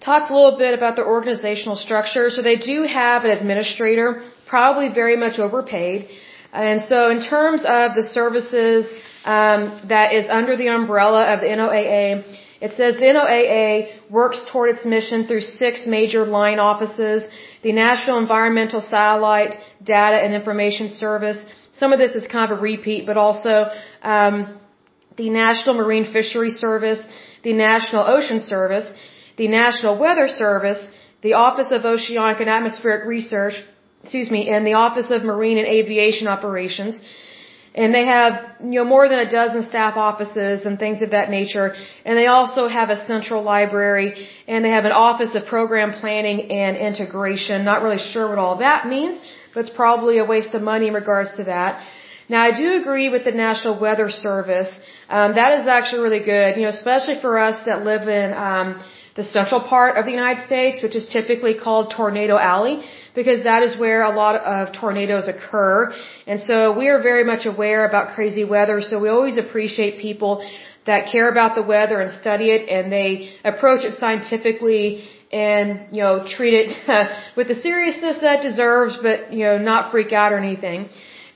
Talks 0.00 0.28
a 0.30 0.34
little 0.34 0.58
bit 0.58 0.74
about 0.74 0.96
the 0.96 1.04
organizational 1.04 1.76
structure. 1.76 2.28
So 2.30 2.42
they 2.42 2.56
do 2.56 2.82
have 2.82 3.24
an 3.24 3.30
administrator, 3.30 4.22
probably 4.46 4.88
very 4.88 5.16
much 5.16 5.38
overpaid. 5.38 6.08
And 6.52 6.82
so 6.84 7.10
in 7.10 7.22
terms 7.22 7.62
of 7.62 7.94
the 7.94 8.02
services 8.02 8.90
um, 9.24 9.80
that 9.88 10.12
is 10.12 10.26
under 10.28 10.56
the 10.56 10.68
umbrella 10.68 11.22
of 11.32 11.40
the 11.40 11.46
NOAA, 11.46 12.24
it 12.60 12.72
says 12.76 12.94
the 12.96 13.10
NOAA 13.16 14.10
works 14.10 14.40
toward 14.50 14.74
its 14.74 14.84
mission 14.84 15.26
through 15.26 15.42
six 15.42 15.86
major 15.86 16.24
line 16.24 16.58
offices, 16.58 17.28
the 17.62 17.72
National 17.72 18.18
Environmental 18.18 18.80
Satellite 18.80 19.56
Data 19.82 20.16
and 20.16 20.34
Information 20.34 20.88
Service. 20.90 21.44
Some 21.80 21.92
of 21.92 21.98
this 21.98 22.14
is 22.20 22.26
kind 22.26 22.50
of 22.50 22.58
a 22.58 22.60
repeat, 22.60 23.06
but 23.06 23.16
also 23.16 23.70
um, 24.02 24.58
the 25.16 25.28
National 25.30 25.74
Marine 25.74 26.06
Fishery 26.12 26.50
Service, 26.50 27.00
the 27.42 27.52
National 27.52 28.02
Ocean 28.16 28.40
Service, 28.40 28.90
the 29.36 29.48
National 29.48 29.98
Weather 29.98 30.28
Service, 30.28 30.80
the 31.22 31.34
Office 31.34 31.70
of 31.76 31.84
Oceanic 31.84 32.40
and 32.40 32.48
Atmospheric 32.48 33.04
Research, 33.06 33.54
excuse 34.02 34.30
me, 34.30 34.48
and 34.48 34.66
the 34.66 34.74
Office 34.74 35.10
of 35.10 35.22
Marine 35.24 35.58
and 35.58 35.66
Aviation 35.66 36.28
Operations. 36.28 37.00
And 37.74 37.94
they 37.94 38.06
have, 38.06 38.32
you 38.62 38.76
know, 38.78 38.84
more 38.84 39.06
than 39.10 39.18
a 39.18 39.30
dozen 39.30 39.62
staff 39.70 39.94
offices 39.98 40.64
and 40.64 40.78
things 40.78 41.02
of 41.02 41.10
that 41.10 41.28
nature. 41.28 41.74
And 42.06 42.16
they 42.16 42.26
also 42.26 42.68
have 42.68 42.88
a 42.88 42.96
central 43.12 43.42
library 43.42 44.28
and 44.48 44.64
they 44.64 44.70
have 44.70 44.86
an 44.86 44.92
office 44.92 45.34
of 45.34 45.44
program 45.44 45.92
planning 45.92 46.50
and 46.50 46.74
integration. 46.78 47.66
Not 47.66 47.82
really 47.82 48.02
sure 48.12 48.30
what 48.30 48.38
all 48.38 48.56
that 48.68 48.86
means, 48.86 49.20
it's 49.64 49.76
probably 49.84 50.18
a 50.18 50.24
waste 50.24 50.54
of 50.54 50.62
money 50.62 50.88
in 50.88 50.94
regards 50.94 51.36
to 51.36 51.44
that. 51.44 51.84
Now 52.28 52.42
I 52.42 52.52
do 52.62 52.80
agree 52.80 53.08
with 53.08 53.24
the 53.24 53.32
National 53.32 53.78
Weather 53.78 54.10
Service. 54.10 54.70
Um, 55.08 55.34
that 55.36 55.60
is 55.60 55.68
actually 55.68 56.02
really 56.02 56.24
good, 56.34 56.56
you 56.56 56.62
know, 56.62 56.74
especially 56.80 57.20
for 57.20 57.38
us 57.38 57.56
that 57.66 57.84
live 57.84 58.08
in, 58.08 58.32
um, 58.34 58.82
the 59.16 59.24
central 59.24 59.62
part 59.62 59.96
of 59.96 60.04
the 60.04 60.10
United 60.10 60.44
States, 60.46 60.82
which 60.82 60.94
is 60.94 61.06
typically 61.06 61.54
called 61.54 61.92
Tornado 61.96 62.36
Alley 62.36 62.84
because 63.14 63.44
that 63.44 63.62
is 63.62 63.78
where 63.78 64.02
a 64.02 64.14
lot 64.14 64.34
of 64.36 64.74
tornadoes 64.74 65.26
occur. 65.26 65.94
And 66.26 66.38
so 66.40 66.78
we 66.78 66.88
are 66.88 67.00
very 67.00 67.24
much 67.24 67.46
aware 67.46 67.86
about 67.88 68.14
crazy 68.14 68.44
weather. 68.44 68.82
So 68.82 68.98
we 69.00 69.08
always 69.08 69.38
appreciate 69.38 70.00
people 70.00 70.46
that 70.84 71.10
care 71.10 71.28
about 71.30 71.54
the 71.54 71.62
weather 71.62 72.00
and 72.00 72.12
study 72.12 72.50
it 72.50 72.68
and 72.68 72.92
they 72.92 73.32
approach 73.42 73.84
it 73.84 73.94
scientifically 73.94 75.08
and, 75.32 75.86
you 75.92 76.02
know, 76.02 76.24
treat 76.26 76.54
it 76.54 76.70
with 77.36 77.48
the 77.48 77.54
seriousness 77.54 78.18
that 78.20 78.40
it 78.40 78.48
deserves, 78.48 78.98
but, 79.02 79.32
you 79.32 79.44
know, 79.44 79.58
not 79.58 79.90
freak 79.90 80.12
out 80.12 80.32
or 80.32 80.38
anything. 80.38 80.88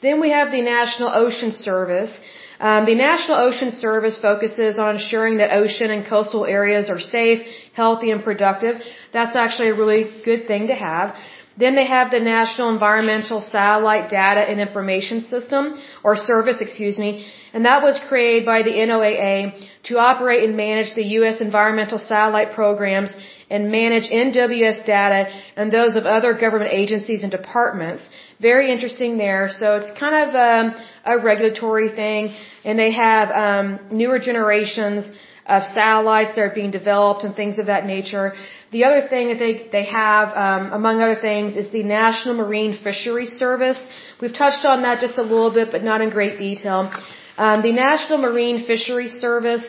Then 0.03 0.21
we 0.21 0.31
have 0.31 0.51
the 0.51 0.63
National 0.63 1.11
Ocean 1.15 1.53
Service. 1.53 2.13
Um, 2.61 2.85
the 2.85 2.95
National 2.95 3.39
Ocean 3.39 3.73
Service 3.73 4.19
focuses 4.21 4.79
on 4.79 4.97
ensuring 4.97 5.39
that 5.39 5.51
ocean 5.53 5.91
and 5.91 6.07
coastal 6.07 6.45
areas 6.45 6.91
are 6.91 7.01
safe, 7.01 7.41
healthy, 7.73 8.11
and 8.11 8.23
productive. 8.23 8.77
That's 9.13 9.35
actually 9.35 9.71
a 9.71 9.75
really 9.75 10.05
good 10.25 10.47
thing 10.47 10.69
to 10.69 10.75
have. 10.75 11.15
Then 11.57 11.75
they 11.75 11.87
have 11.87 12.11
the 12.11 12.21
National 12.21 12.71
Environmental 12.71 13.41
Satellite 13.41 14.09
Data 14.09 14.41
and 14.41 14.61
Information 14.61 15.25
System, 15.25 15.81
or 16.03 16.17
Service, 16.17 16.59
excuse 16.61 16.99
me, 16.99 17.27
and 17.53 17.65
that 17.65 17.83
was 17.83 17.99
created 18.09 18.47
by 18.47 18.63
the 18.63 18.71
NOAA 18.71 19.67
to 19.85 19.99
operate 19.99 20.45
and 20.45 20.57
manage 20.57 20.95
the 20.95 21.05
U.S. 21.19 21.41
environmental 21.41 21.99
satellite 21.99 22.53
programs 22.53 23.13
and 23.51 23.71
manage 23.71 24.09
NWS 24.11 24.87
data 24.87 25.29
and 25.57 25.73
those 25.73 25.97
of 25.97 26.07
other 26.07 26.33
government 26.35 26.71
agencies 26.73 27.23
and 27.25 27.33
departments. 27.33 28.09
Very 28.41 28.73
interesting 28.73 29.19
there. 29.19 29.49
So 29.59 29.67
it's 29.79 29.99
kind 29.99 30.17
of 30.23 30.29
um, 30.49 30.67
a 31.05 31.19
regulatory 31.19 31.91
thing, 31.91 32.35
and 32.65 32.79
they 32.79 32.93
have 32.93 33.31
um, 33.31 33.67
newer 33.91 34.19
generations 34.19 35.11
of 35.47 35.65
satellites 35.65 36.33
that 36.37 36.43
are 36.43 36.55
being 36.55 36.71
developed 36.71 37.25
and 37.25 37.35
things 37.35 37.59
of 37.59 37.67
that 37.67 37.85
nature. 37.85 38.35
The 38.71 38.85
other 38.85 39.09
thing 39.09 39.29
that 39.31 39.41
they 39.45 39.55
they 39.77 39.87
have, 39.87 40.27
um, 40.47 40.73
among 40.73 41.03
other 41.03 41.21
things, 41.21 41.57
is 41.57 41.73
the 41.73 41.83
National 41.83 42.35
Marine 42.43 42.75
Fisheries 42.87 43.33
Service. 43.45 43.81
We've 44.21 44.37
touched 44.45 44.65
on 44.65 44.83
that 44.83 45.01
just 45.01 45.19
a 45.19 45.23
little 45.23 45.53
bit, 45.59 45.73
but 45.73 45.83
not 45.83 46.01
in 46.03 46.11
great 46.11 46.39
detail. 46.39 46.93
Um, 47.37 47.63
the 47.63 47.73
National 47.73 48.19
Marine 48.19 48.65
Fisheries 48.67 49.15
Service, 49.27 49.65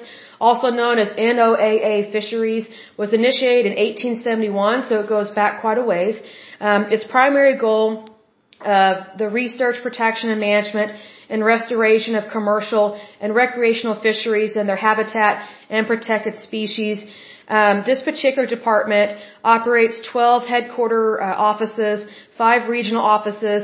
also 0.47 0.69
known 0.81 0.97
as 1.03 1.09
NOAA 1.31 2.11
Fisheries, 2.11 2.65
was 3.01 3.13
initiated 3.21 3.65
in 3.71 3.75
1871, 3.77 4.87
so 4.87 4.93
it 5.03 5.07
goes 5.15 5.29
back 5.39 5.61
quite 5.61 5.77
a 5.83 5.85
ways. 5.93 6.15
Um, 6.59 6.81
its 6.95 7.05
primary 7.17 7.55
goal 7.65 7.85
of 8.79 8.95
the 9.21 9.29
research, 9.41 9.77
protection, 9.87 10.29
and 10.33 10.39
management 10.39 10.91
and 11.29 11.45
restoration 11.55 12.15
of 12.19 12.23
commercial 12.37 12.85
and 13.21 13.33
recreational 13.43 13.95
fisheries 14.07 14.55
and 14.57 14.67
their 14.67 14.81
habitat 14.89 15.47
and 15.69 15.87
protected 15.87 16.37
species. 16.47 17.03
Um, 17.59 17.83
this 17.85 18.01
particular 18.01 18.47
department 18.47 19.09
operates 19.43 19.95
12 20.09 20.45
headquarter 20.53 21.21
uh, 21.21 21.47
offices, 21.49 22.05
five 22.37 22.69
regional 22.69 23.03
offices, 23.15 23.61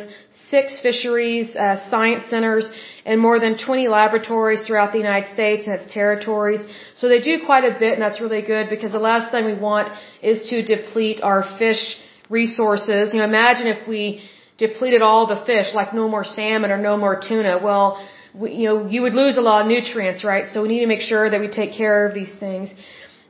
six 0.49 0.79
fisheries 0.81 1.55
uh, 1.55 1.77
science 1.89 2.25
centers, 2.25 2.69
and 3.05 3.21
more 3.27 3.39
than 3.39 3.57
20 3.57 3.87
laboratories 3.87 4.65
throughout 4.65 4.91
the 4.91 4.97
United 4.97 5.33
States 5.33 5.67
and 5.67 5.75
its 5.79 5.93
territories. 5.93 6.61
So 6.95 7.07
they 7.07 7.21
do 7.21 7.45
quite 7.45 7.63
a 7.63 7.79
bit, 7.79 7.93
and 7.93 8.01
that's 8.01 8.19
really 8.19 8.41
good 8.41 8.69
because 8.69 8.91
the 8.91 9.05
last 9.11 9.31
thing 9.31 9.45
we 9.45 9.59
want 9.69 9.87
is 10.21 10.49
to 10.49 10.61
deplete 10.75 11.21
our 11.23 11.41
fish 11.57 11.83
resources. 12.29 13.13
You 13.13 13.19
know, 13.19 13.25
imagine 13.25 13.67
if 13.67 13.87
we 13.87 14.21
depleted 14.57 15.01
all 15.01 15.27
the 15.27 15.41
fish, 15.45 15.73
like 15.73 15.93
no 15.93 16.09
more 16.09 16.25
salmon 16.25 16.71
or 16.71 16.77
no 16.77 16.97
more 16.97 17.15
tuna. 17.25 17.57
Well, 17.63 18.05
we, 18.33 18.51
you 18.51 18.65
know, 18.67 18.85
you 18.87 19.01
would 19.03 19.13
lose 19.13 19.37
a 19.37 19.41
lot 19.49 19.61
of 19.61 19.67
nutrients, 19.67 20.25
right? 20.25 20.45
So 20.45 20.61
we 20.61 20.67
need 20.67 20.81
to 20.81 20.87
make 20.87 21.01
sure 21.01 21.29
that 21.29 21.39
we 21.39 21.47
take 21.47 21.73
care 21.73 22.05
of 22.07 22.13
these 22.13 22.33
things. 22.35 22.69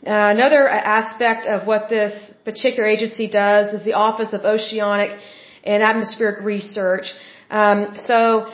Uh, 0.06 0.30
another 0.36 0.70
aspect 0.70 1.48
of 1.48 1.66
what 1.66 1.90
this 1.90 2.14
particular 2.46 2.88
agency 2.88 3.28
does 3.28 3.74
is 3.74 3.84
the 3.84 3.94
Office 3.94 4.32
of 4.34 4.46
Oceanic 4.46 5.18
and 5.64 5.82
Atmospheric 5.82 6.46
Research. 6.46 7.14
Um, 7.50 7.98
so 8.06 8.48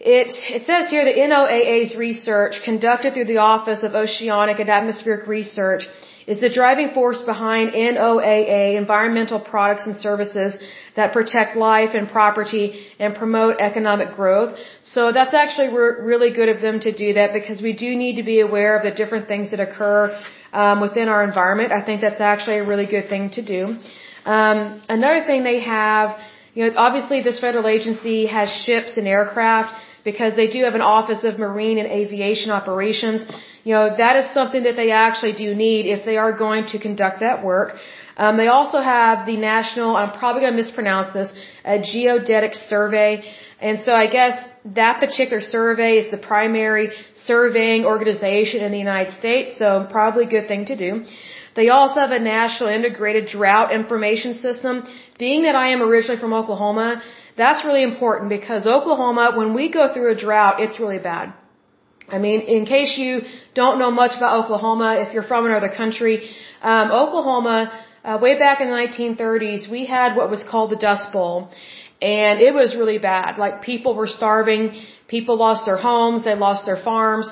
it, 0.00 0.28
it 0.56 0.64
says 0.64 0.88
here 0.88 1.04
that 1.04 1.16
NOAA's 1.16 1.94
research 1.94 2.54
conducted 2.64 3.12
through 3.12 3.26
the 3.26 3.38
Office 3.38 3.82
of 3.82 3.94
Oceanic 3.94 4.60
and 4.60 4.70
Atmospheric 4.70 5.26
Research 5.26 5.82
is 6.26 6.40
the 6.40 6.48
driving 6.48 6.90
force 6.90 7.20
behind 7.22 7.72
NOAA 7.72 8.76
environmental 8.76 9.40
products 9.40 9.84
and 9.86 9.96
services 9.96 10.58
that 10.96 11.12
protect 11.12 11.56
life 11.56 11.90
and 11.94 12.08
property 12.08 12.86
and 12.98 13.14
promote 13.14 13.60
economic 13.60 14.14
growth. 14.14 14.58
So 14.82 15.12
that's 15.12 15.34
actually 15.34 15.68
re- 15.68 16.00
really 16.00 16.30
good 16.30 16.48
of 16.48 16.60
them 16.60 16.80
to 16.80 16.92
do 16.92 17.14
that 17.14 17.32
because 17.32 17.60
we 17.62 17.72
do 17.72 17.94
need 17.94 18.16
to 18.16 18.22
be 18.22 18.40
aware 18.40 18.76
of 18.76 18.82
the 18.82 18.90
different 18.90 19.26
things 19.26 19.50
that 19.52 19.60
occur 19.60 20.18
um, 20.52 20.80
within 20.80 21.08
our 21.08 21.22
environment. 21.24 21.72
I 21.72 21.82
think 21.82 22.00
that's 22.00 22.20
actually 22.20 22.58
a 22.58 22.64
really 22.64 22.86
good 22.86 23.08
thing 23.08 23.30
to 23.30 23.42
do. 23.42 23.76
Um, 24.24 24.80
another 24.88 25.24
thing 25.26 25.44
they 25.44 25.60
have, 25.60 26.18
you 26.54 26.64
know, 26.64 26.76
obviously 26.76 27.22
this 27.22 27.40
federal 27.40 27.66
agency 27.66 28.26
has 28.26 28.50
ships 28.50 28.96
and 28.96 29.06
aircraft 29.06 29.74
because 30.04 30.36
they 30.36 30.48
do 30.48 30.64
have 30.64 30.74
an 30.74 30.80
office 30.80 31.24
of 31.24 31.38
marine 31.38 31.78
and 31.78 31.88
aviation 31.88 32.50
operations. 32.50 33.22
You 33.64 33.74
know, 33.74 33.96
that 33.96 34.16
is 34.16 34.26
something 34.32 34.62
that 34.64 34.76
they 34.76 34.90
actually 34.90 35.34
do 35.44 35.54
need 35.54 35.86
if 35.86 36.04
they 36.04 36.16
are 36.16 36.32
going 36.32 36.66
to 36.72 36.78
conduct 36.78 37.20
that 37.20 37.44
work. 37.44 37.76
Um, 38.16 38.36
they 38.36 38.48
also 38.48 38.80
have 38.80 39.26
the 39.26 39.36
national, 39.36 39.96
I'm 39.96 40.12
probably 40.18 40.40
going 40.42 40.54
to 40.56 40.62
mispronounce 40.62 41.12
this, 41.14 41.30
a 41.64 41.78
geodetic 41.80 42.54
survey. 42.54 43.10
And 43.60 43.80
so 43.80 43.92
I 43.92 44.06
guess 44.06 44.36
that 44.76 45.00
particular 45.00 45.42
survey 45.42 45.98
is 45.98 46.10
the 46.10 46.18
primary 46.18 46.90
surveying 47.14 47.84
organization 47.84 48.62
in 48.62 48.70
the 48.70 48.78
United 48.78 49.14
States, 49.14 49.58
so 49.58 49.86
probably 49.90 50.24
a 50.26 50.28
good 50.28 50.46
thing 50.46 50.66
to 50.66 50.76
do. 50.76 51.04
They 51.56 51.68
also 51.70 52.00
have 52.00 52.12
a 52.12 52.20
national 52.20 52.68
integrated 52.68 53.26
drought 53.28 53.72
information 53.72 54.34
system. 54.34 54.84
Being 55.18 55.42
that 55.42 55.56
I 55.56 55.70
am 55.70 55.82
originally 55.82 56.20
from 56.20 56.32
Oklahoma, 56.32 57.02
that's 57.36 57.64
really 57.64 57.82
important 57.82 58.28
because 58.30 58.66
Oklahoma, 58.66 59.32
when 59.36 59.54
we 59.54 59.64
go 59.78 59.92
through 59.92 60.12
a 60.12 60.18
drought, 60.26 60.60
it's 60.60 60.78
really 60.78 60.98
bad. 60.98 61.32
I 62.08 62.18
mean, 62.18 62.40
in 62.40 62.64
case 62.64 62.96
you 62.96 63.22
don't 63.54 63.78
know 63.78 63.90
much 63.90 64.16
about 64.16 64.44
Oklahoma, 64.44 64.96
if 65.04 65.12
you're 65.12 65.28
from 65.32 65.46
another 65.46 65.68
country, 65.68 66.30
um, 66.62 66.90
Oklahoma 66.90 67.58
uh, 68.04 68.18
way 68.22 68.38
back 68.38 68.60
in 68.60 68.68
the 68.70 68.74
1930s, 68.74 69.68
we 69.70 69.84
had 69.84 70.16
what 70.16 70.30
was 70.30 70.42
called 70.50 70.70
the 70.70 70.76
Dust 70.76 71.12
Bowl. 71.12 71.50
And 72.00 72.40
it 72.40 72.54
was 72.54 72.76
really 72.76 72.98
bad. 72.98 73.38
Like 73.38 73.62
people 73.62 73.94
were 73.96 74.06
starving, 74.06 74.80
people 75.08 75.36
lost 75.36 75.66
their 75.66 75.76
homes, 75.76 76.24
they 76.24 76.34
lost 76.34 76.64
their 76.66 76.80
farms, 76.82 77.28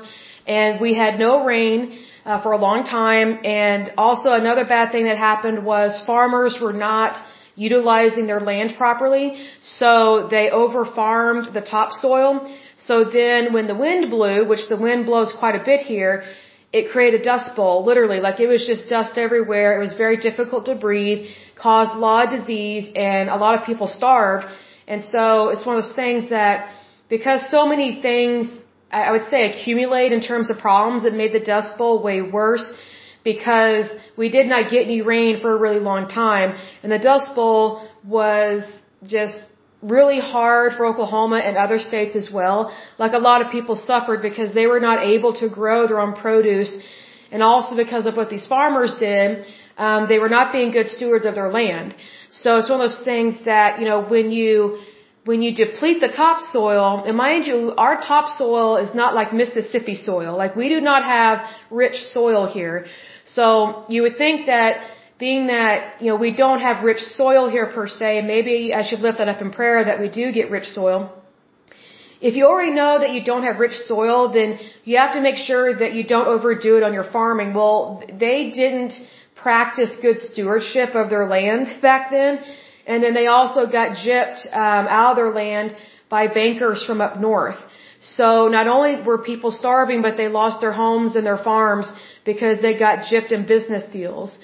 and 0.46 0.81
we 0.81 0.94
had 0.94 1.18
no 1.18 1.44
rain 1.44 1.98
uh, 2.24 2.42
for 2.42 2.52
a 2.52 2.57
long 2.57 2.85
time. 2.85 3.38
And 3.44 3.92
also 3.96 4.33
another 4.33 4.64
bad 4.64 4.90
thing 4.90 5.05
that 5.05 5.18
happened 5.18 5.64
was 5.64 6.02
farmers 6.05 6.59
were 6.61 6.72
not 6.72 7.22
utilizing 7.55 8.26
their 8.26 8.40
land 8.40 8.74
properly, 8.76 9.48
so 9.62 10.29
they 10.31 10.50
overfarmed 10.50 11.55
the 11.55 11.62
topsoil. 11.62 12.52
So 12.79 13.05
then 13.05 13.52
when 13.52 13.66
the 13.66 13.74
wind 13.74 14.11
blew, 14.11 14.46
which 14.46 14.68
the 14.68 14.76
wind 14.76 15.07
blows 15.07 15.33
quite 15.38 15.55
a 15.55 15.64
bit 15.64 15.81
here, 15.81 16.24
it 16.72 16.90
created 16.90 17.20
a 17.20 17.24
dust 17.24 17.57
bowl, 17.57 17.85
literally, 17.85 18.20
like 18.20 18.40
it 18.40 18.48
was 18.48 18.66
just 18.66 18.88
dust 18.88 19.18
everywhere. 19.18 19.76
It 19.76 19.83
was 19.85 19.94
very 19.96 20.16
difficult 20.16 20.66
to 20.66 20.74
breathe, 20.74 21.29
caused 21.55 21.96
a 21.96 21.98
lot 21.98 22.24
of 22.26 22.40
disease, 22.40 22.90
and 22.94 23.31
a 23.31 23.37
lot 23.37 23.59
of 23.59 23.64
people 23.64 23.87
starved. 23.88 24.46
And 24.87 25.05
so 25.05 25.48
it's 25.48 25.64
one 25.64 25.76
of 25.76 25.85
those 25.85 25.94
things 25.94 26.31
that 26.31 26.72
because 27.09 27.48
so 27.50 27.66
many 27.66 28.02
things, 28.02 28.50
I 28.90 29.12
would 29.12 29.29
say, 29.31 29.50
accumulate 29.50 30.12
in 30.12 30.20
terms 30.20 30.50
of 30.50 30.59
problems, 30.59 31.05
it 31.05 31.14
made 31.14 31.33
the 31.33 31.40
Dust 31.40 31.79
Bowl 31.79 32.02
way 32.02 32.20
worse 32.20 32.72
because 33.24 33.87
we 34.16 34.29
did 34.29 34.46
not 34.46 34.70
get 34.70 34.85
any 34.85 35.02
rain 35.02 35.40
for 35.40 35.52
a 35.52 35.57
really 35.57 35.81
long 35.81 36.09
time. 36.09 36.57
And 36.83 36.90
the 36.90 36.98
Dust 36.98 37.35
Bowl 37.35 37.88
was 38.05 38.64
just 39.05 39.38
really 39.82 40.20
hard 40.20 40.74
for 40.74 40.86
Oklahoma 40.86 41.38
and 41.38 41.56
other 41.56 41.78
states 41.78 42.16
as 42.16 42.30
well. 42.30 42.74
Like 42.98 43.12
a 43.12 43.18
lot 43.18 43.42
of 43.42 43.52
people 43.52 43.76
suffered 43.76 44.22
because 44.22 44.54
they 44.54 44.66
were 44.66 44.80
not 44.80 45.04
able 45.04 45.32
to 45.34 45.48
grow 45.48 45.86
their 45.86 46.00
own 46.00 46.14
produce 46.14 46.78
and 47.30 47.42
also 47.42 47.76
because 47.76 48.06
of 48.06 48.16
what 48.16 48.30
these 48.30 48.46
farmers 48.46 48.94
did, 48.98 49.44
um, 49.78 50.08
they 50.08 50.18
were 50.18 50.28
not 50.28 50.52
being 50.52 50.70
good 50.70 50.88
stewards 50.88 51.26
of 51.26 51.34
their 51.34 51.50
land. 51.50 51.94
So 52.30 52.56
it's 52.56 52.70
one 52.70 52.80
of 52.80 52.88
those 52.88 53.04
things 53.04 53.44
that, 53.44 53.78
you 53.80 53.86
know, 53.86 54.02
when 54.02 54.30
you, 54.30 54.78
when 55.24 55.42
you 55.42 55.54
deplete 55.54 56.00
the 56.00 56.08
topsoil, 56.08 57.04
and 57.04 57.16
mind 57.16 57.46
you, 57.46 57.74
our 57.76 57.96
topsoil 58.00 58.76
is 58.76 58.94
not 58.94 59.14
like 59.14 59.32
Mississippi 59.32 59.96
soil. 59.96 60.36
Like 60.36 60.54
we 60.56 60.68
do 60.68 60.80
not 60.80 61.04
have 61.04 61.44
rich 61.70 61.96
soil 61.96 62.46
here. 62.46 62.86
So 63.24 63.84
you 63.88 64.02
would 64.02 64.16
think 64.16 64.46
that 64.46 64.80
being 65.18 65.46
that, 65.46 66.00
you 66.00 66.09
know, 66.09 66.16
we 66.16 66.35
don't 66.35 66.61
have 66.61 66.85
rich 66.85 67.00
soil 67.00 67.48
here 67.48 67.66
per 67.66 67.88
se, 67.88 68.22
maybe 68.22 68.74
I 68.74 68.83
should 68.83 69.00
lift 69.00 69.18
that 69.18 69.29
up 69.29 69.40
in 69.40 69.50
prayer 69.50 69.85
that 69.85 69.98
we 70.00 70.09
do 70.09 70.31
get 70.33 70.50
rich 70.50 70.68
soil. 70.68 71.11
If 72.20 72.35
you 72.35 72.46
already 72.46 72.72
know 72.72 72.98
that 72.98 73.11
you 73.12 73.22
don't 73.24 73.44
have 73.44 73.59
rich 73.59 73.76
soil, 73.92 74.33
then 74.33 74.59
you 74.85 74.96
have 74.98 75.14
to 75.14 75.20
make 75.20 75.37
sure 75.37 75.74
that 75.83 75.92
you 75.92 76.05
don't 76.05 76.26
overdo 76.26 76.76
it 76.79 76.83
on 76.83 76.92
your 76.94 77.09
farming. 77.11 77.52
Well, 77.52 78.02
they 78.09 78.50
didn't 78.50 78.94
practice 79.35 79.90
good 80.00 80.20
stewardship 80.20 80.94
of 80.94 81.11
their 81.11 81.26
land 81.26 81.66
back 81.83 82.11
then, 82.11 82.40
and 82.87 83.02
then 83.02 83.14
they 83.14 83.26
also 83.26 83.66
got 83.66 83.96
gypped 84.05 84.46
um, 84.52 84.87
out 84.87 85.11
of 85.12 85.16
their 85.16 85.33
land 85.33 85.74
by 86.09 86.26
bankers 86.29 86.85
from 86.85 87.00
up 87.00 87.18
north. 87.20 87.59
So 88.00 88.48
not 88.48 88.66
only 88.68 89.02
were 89.02 89.18
people 89.18 89.50
starving, 89.50 90.02
but 90.02 90.16
they 90.16 90.29
lost 90.29 90.61
their 90.61 90.72
homes 90.72 91.16
and 91.16 91.26
their 91.26 91.38
farms 91.38 91.90
because 92.24 92.61
they 92.61 92.79
got 92.79 93.05
gypped 93.11 93.33
in 93.33 93.46
business 93.46 93.85
deals. 93.92 94.37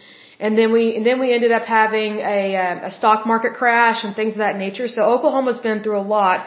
And 0.44 0.59
then 0.59 0.72
we, 0.76 0.85
and 0.96 1.05
then 1.09 1.18
we 1.24 1.28
ended 1.33 1.52
up 1.59 1.66
having 1.81 2.12
a, 2.18 2.42
uh, 2.64 2.88
a 2.88 2.90
stock 2.98 3.20
market 3.33 3.52
crash 3.61 3.98
and 4.05 4.11
things 4.20 4.33
of 4.38 4.40
that 4.46 4.57
nature. 4.64 4.88
So 4.88 5.00
Oklahoma's 5.14 5.61
been 5.68 5.81
through 5.85 6.00
a 6.07 6.09
lot. 6.18 6.38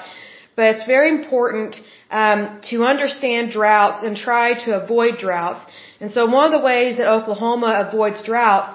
But 0.57 0.65
it's 0.71 0.85
very 0.95 1.09
important 1.17 1.71
um, 2.11 2.39
to 2.69 2.83
understand 2.93 3.51
droughts 3.51 4.03
and 4.03 4.17
try 4.17 4.47
to 4.65 4.69
avoid 4.81 5.17
droughts. 5.17 5.61
And 6.01 6.11
so 6.11 6.25
one 6.37 6.45
of 6.49 6.53
the 6.57 6.65
ways 6.71 6.97
that 6.97 7.07
Oklahoma 7.17 7.71
avoids 7.87 8.21
droughts, 8.31 8.69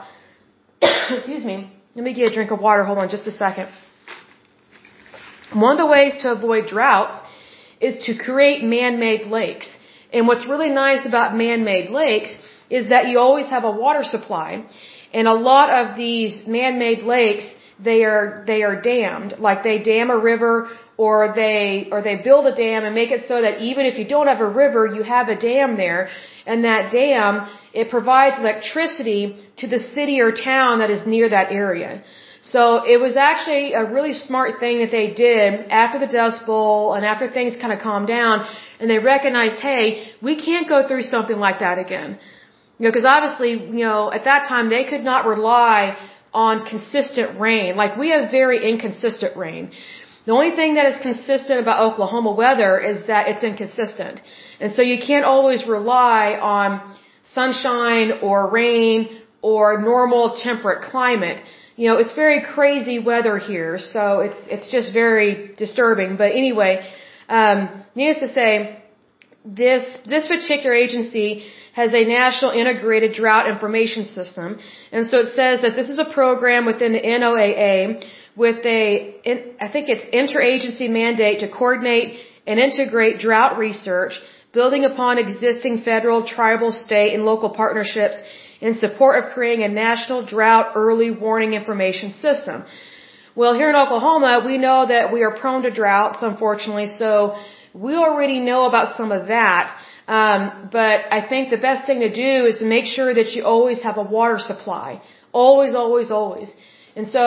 excuse 1.17 1.45
me, 1.53 1.59
let 1.95 2.05
me 2.09 2.13
get 2.15 2.31
a 2.31 2.35
drink 2.35 2.51
of 2.51 2.61
water. 2.61 2.83
Hold 2.85 2.99
on 2.99 3.09
just 3.17 3.27
a 3.27 3.37
second. 3.45 3.69
One 5.53 5.73
of 5.73 5.79
the 5.85 5.91
ways 5.97 6.15
to 6.23 6.33
avoid 6.33 6.67
droughts 6.69 7.17
is 7.89 7.95
to 8.07 8.15
create 8.27 8.63
man-made 8.63 9.27
lakes. 9.39 9.69
And 10.15 10.27
what's 10.29 10.47
really 10.47 10.71
nice 10.71 11.05
about 11.05 11.37
man-made 11.37 11.91
lakes 11.91 12.33
is 12.71 12.89
that 12.89 13.09
you 13.09 13.19
always 13.19 13.49
have 13.49 13.65
a 13.65 13.71
water 13.71 14.05
supply. 14.05 14.65
And 15.13 15.27
a 15.27 15.35
lot 15.35 15.69
of 15.71 15.97
these 15.97 16.47
man-made 16.47 17.03
lakes, 17.03 17.47
they 17.83 18.05
are, 18.05 18.45
they 18.47 18.63
are 18.63 18.81
dammed. 18.81 19.35
Like 19.39 19.63
they 19.63 19.79
dam 19.79 20.11
a 20.11 20.19
river 20.19 20.69
or 20.97 21.33
they, 21.35 21.89
or 21.91 22.03
they 22.03 22.17
build 22.17 22.47
a 22.47 22.55
dam 22.55 22.85
and 22.85 22.95
make 22.95 23.11
it 23.11 23.23
so 23.27 23.41
that 23.41 23.61
even 23.61 23.87
if 23.87 23.99
you 23.99 24.07
don't 24.07 24.27
have 24.27 24.41
a 24.41 24.53
river, 24.65 24.87
you 24.87 25.03
have 25.03 25.29
a 25.29 25.37
dam 25.37 25.77
there. 25.77 26.11
And 26.47 26.65
that 26.65 26.93
dam, 26.93 27.49
it 27.73 27.91
provides 27.91 28.37
electricity 28.39 29.37
to 29.59 29.67
the 29.67 29.79
city 29.79 30.21
or 30.21 30.31
town 30.33 30.81
that 30.81 30.91
is 30.91 31.07
near 31.07 31.29
that 31.29 31.53
area. 31.53 32.03
So 32.43 32.85
it 32.87 32.99
was 32.99 33.17
actually 33.17 33.75
a 33.75 33.85
really 33.85 34.15
smart 34.15 34.61
thing 34.61 34.79
that 34.79 34.91
they 34.91 35.09
did 35.13 35.69
after 35.69 35.99
the 35.99 36.07
Dust 36.07 36.47
Bowl 36.47 36.95
and 36.95 37.05
after 37.05 37.31
things 37.31 37.57
kind 37.57 37.73
of 37.73 37.81
calmed 37.81 38.09
down 38.09 38.47
and 38.79 38.89
they 38.89 38.99
recognized, 38.99 39.61
hey, 39.61 40.13
we 40.23 40.37
can't 40.37 40.67
go 40.69 40.89
through 40.89 41.03
something 41.03 41.39
like 41.39 41.59
that 41.61 41.79
again. 41.79 42.19
You 42.81 42.87
know, 42.87 42.93
because 42.93 43.05
obviously, 43.05 43.53
you 43.79 43.85
know, 43.89 44.11
at 44.11 44.25
that 44.25 44.49
time 44.49 44.71
they 44.71 44.85
could 44.91 45.05
not 45.05 45.27
rely 45.27 45.99
on 46.33 46.65
consistent 46.65 47.39
rain. 47.39 47.77
Like 47.77 47.99
we 47.99 48.09
have 48.15 48.31
very 48.31 48.59
inconsistent 48.73 49.37
rain. 49.37 49.71
The 50.25 50.33
only 50.33 50.53
thing 50.53 50.77
that 50.77 50.87
is 50.93 50.97
consistent 51.09 51.61
about 51.61 51.77
Oklahoma 51.89 52.33
weather 52.33 52.73
is 52.79 53.07
that 53.07 53.29
it's 53.29 53.45
inconsistent. 53.45 54.23
And 54.61 54.73
so 54.73 54.81
you 54.81 54.99
can't 54.99 55.27
always 55.27 55.67
rely 55.67 56.39
on 56.41 56.71
sunshine 57.35 58.13
or 58.23 58.49
rain 58.49 58.99
or 59.43 59.83
normal 59.83 60.37
temperate 60.49 60.81
climate. 60.91 61.39
You 61.77 61.89
know, 61.89 61.97
it's 61.99 62.15
very 62.15 62.41
crazy 62.41 62.99
weather 62.99 63.37
here, 63.37 63.79
so 63.79 64.21
it's 64.21 64.41
it's 64.55 64.69
just 64.71 64.95
very 64.95 65.55
disturbing. 65.65 66.17
But 66.17 66.31
anyway, 66.33 66.73
um, 67.29 67.59
needless 67.95 68.21
to 68.27 68.29
say, 68.29 68.83
this 69.45 69.85
this 70.07 70.27
particular 70.27 70.75
agency 70.75 71.45
has 71.73 71.95
a 71.95 72.05
national 72.05 72.51
integrated 72.51 73.13
drought 73.13 73.49
information 73.49 74.05
system. 74.05 74.59
And 74.93 75.07
so 75.07 75.19
it 75.19 75.35
says 75.35 75.63
that 75.63 75.77
this 75.77 75.89
is 75.89 75.99
a 75.99 76.05
program 76.05 76.67
within 76.67 76.93
the 76.93 77.01
NOAA 77.01 78.05
with 78.37 78.65
a, 78.65 79.57
I 79.61 79.69
think 79.69 79.89
it's 79.89 80.07
interagency 80.21 80.89
mandate 80.89 81.41
to 81.41 81.49
coordinate 81.49 82.21
and 82.47 82.59
integrate 82.59 83.19
drought 83.19 83.59
research, 83.59 84.15
building 84.53 84.85
upon 84.85 85.19
existing 85.19 85.83
federal, 85.83 86.27
tribal, 86.27 86.73
state, 86.73 87.15
and 87.15 87.25
local 87.25 87.51
partnerships 87.51 88.17
in 88.61 88.75
support 88.75 89.23
of 89.23 89.33
creating 89.33 89.65
a 89.65 89.69
national 89.69 90.25
drought 90.27 90.73
early 90.75 91.11
warning 91.11 91.55
information 91.55 92.13
system. 92.15 92.65
Well, 93.35 93.55
here 93.55 93.71
in 93.71 93.77
Oklahoma, 93.77 94.43
we 94.45 94.59
know 94.59 94.87
that 94.87 95.13
we 95.13 95.23
are 95.23 95.37
prone 95.37 95.63
to 95.63 95.71
droughts, 95.71 96.23
unfortunately, 96.23 96.89
so 96.89 97.37
we 97.73 97.95
already 97.95 98.41
know 98.41 98.67
about 98.67 98.97
some 98.97 99.13
of 99.13 99.29
that. 99.29 99.77
Um, 100.19 100.69
but 100.79 100.99
I 101.19 101.21
think 101.31 101.51
the 101.51 101.63
best 101.69 101.87
thing 101.89 102.01
to 102.09 102.13
do 102.27 102.33
is 102.51 102.59
to 102.63 102.69
make 102.77 102.87
sure 102.97 103.11
that 103.19 103.29
you 103.35 103.41
always 103.55 103.81
have 103.87 103.97
a 104.05 104.07
water 104.19 104.39
supply. 104.51 104.89
Always, 105.33 105.73
always, 105.83 106.11
always. 106.11 106.49
And 106.97 107.07
so 107.17 107.25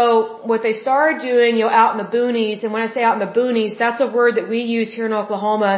what 0.51 0.61
they 0.65 0.73
started 0.85 1.21
doing, 1.29 1.51
you 1.57 1.63
know, 1.65 1.73
out 1.81 1.91
in 1.93 1.99
the 2.03 2.11
boonies, 2.17 2.63
and 2.63 2.73
when 2.73 2.81
I 2.87 2.89
say 2.95 3.01
out 3.07 3.15
in 3.19 3.23
the 3.27 3.33
boonies, 3.39 3.77
that's 3.83 4.01
a 4.07 4.09
word 4.19 4.35
that 4.39 4.49
we 4.49 4.59
use 4.79 4.89
here 4.93 5.05
in 5.05 5.13
Oklahoma 5.13 5.73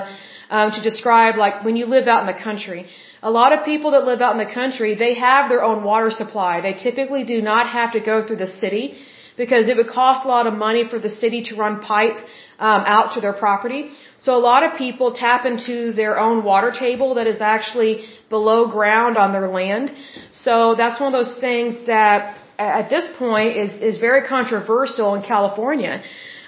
um, 0.49 0.71
to 0.77 0.81
describe 0.81 1.35
like 1.45 1.63
when 1.63 1.75
you 1.75 1.85
live 1.85 2.07
out 2.07 2.21
in 2.25 2.29
the 2.35 2.41
country. 2.47 2.87
A 3.21 3.31
lot 3.39 3.53
of 3.55 3.65
people 3.71 3.91
that 3.91 4.03
live 4.11 4.21
out 4.21 4.33
in 4.37 4.41
the 4.47 4.53
country, 4.61 4.95
they 4.95 5.13
have 5.13 5.49
their 5.49 5.63
own 5.69 5.83
water 5.83 6.09
supply. 6.09 6.61
They 6.61 6.73
typically 6.73 7.23
do 7.23 7.39
not 7.51 7.69
have 7.69 7.91
to 7.97 7.99
go 7.99 8.25
through 8.25 8.41
the 8.45 8.53
city 8.63 8.85
because 9.37 9.67
it 9.67 9.77
would 9.77 9.89
cost 9.89 10.25
a 10.25 10.27
lot 10.27 10.47
of 10.47 10.53
money 10.67 10.83
for 10.91 10.97
the 10.97 11.09
city 11.09 11.43
to 11.49 11.55
run 11.55 11.81
pipe 11.81 12.17
um, 12.59 12.83
out 12.85 13.13
to 13.15 13.21
their 13.21 13.33
property. 13.33 13.91
So 14.17 14.35
a 14.35 14.43
lot 14.51 14.63
of 14.63 14.77
people 14.77 15.13
tap 15.13 15.45
into 15.45 15.93
their 15.93 16.17
own 16.17 16.43
water 16.43 16.71
table 16.71 17.15
that 17.15 17.27
is 17.27 17.41
actually 17.41 18.05
below 18.29 18.67
ground 18.67 19.17
on 19.17 19.33
their 19.33 19.49
land. 19.49 19.91
So 20.31 20.75
that's 20.75 20.99
one 20.99 21.13
of 21.13 21.17
those 21.19 21.37
things 21.39 21.75
that 21.87 22.37
at 22.57 22.89
this 22.89 23.05
point 23.19 23.57
is, 23.57 23.71
is 23.81 23.99
very 23.99 24.27
controversial 24.27 25.15
in 25.15 25.21
California. 25.21 26.03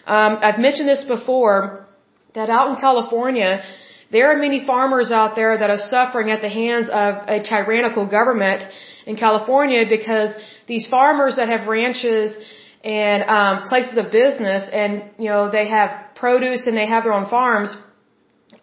Um, 0.06 0.40
I've 0.42 0.60
mentioned 0.60 0.88
this 0.88 1.04
before 1.04 1.86
that 2.34 2.50
out 2.50 2.70
in 2.70 2.76
California, 2.78 3.64
there 4.12 4.32
are 4.32 4.38
many 4.38 4.66
farmers 4.66 5.12
out 5.12 5.36
there 5.36 5.58
that 5.58 5.70
are 5.70 5.78
suffering 5.78 6.30
at 6.32 6.42
the 6.42 6.50
hands 6.50 6.88
of 6.88 7.28
a 7.28 7.44
tyrannical 7.44 8.06
government 8.06 8.64
in 9.06 9.18
California 9.18 9.84
because 9.90 10.32
these 10.68 10.88
farmers 10.88 11.36
that 11.36 11.50
have 11.50 11.68
ranches 11.68 12.36
and 12.84 13.24
um, 13.24 13.68
places 13.68 13.98
of 13.98 14.12
business, 14.12 14.70
and 14.72 15.04
you 15.18 15.30
know 15.30 15.50
they 15.52 15.68
have 15.68 15.92
produce 16.16 16.68
and 16.68 16.76
they 16.78 16.88
have 16.88 17.04
their 17.04 17.14
own 17.14 17.30
farms. 17.30 17.76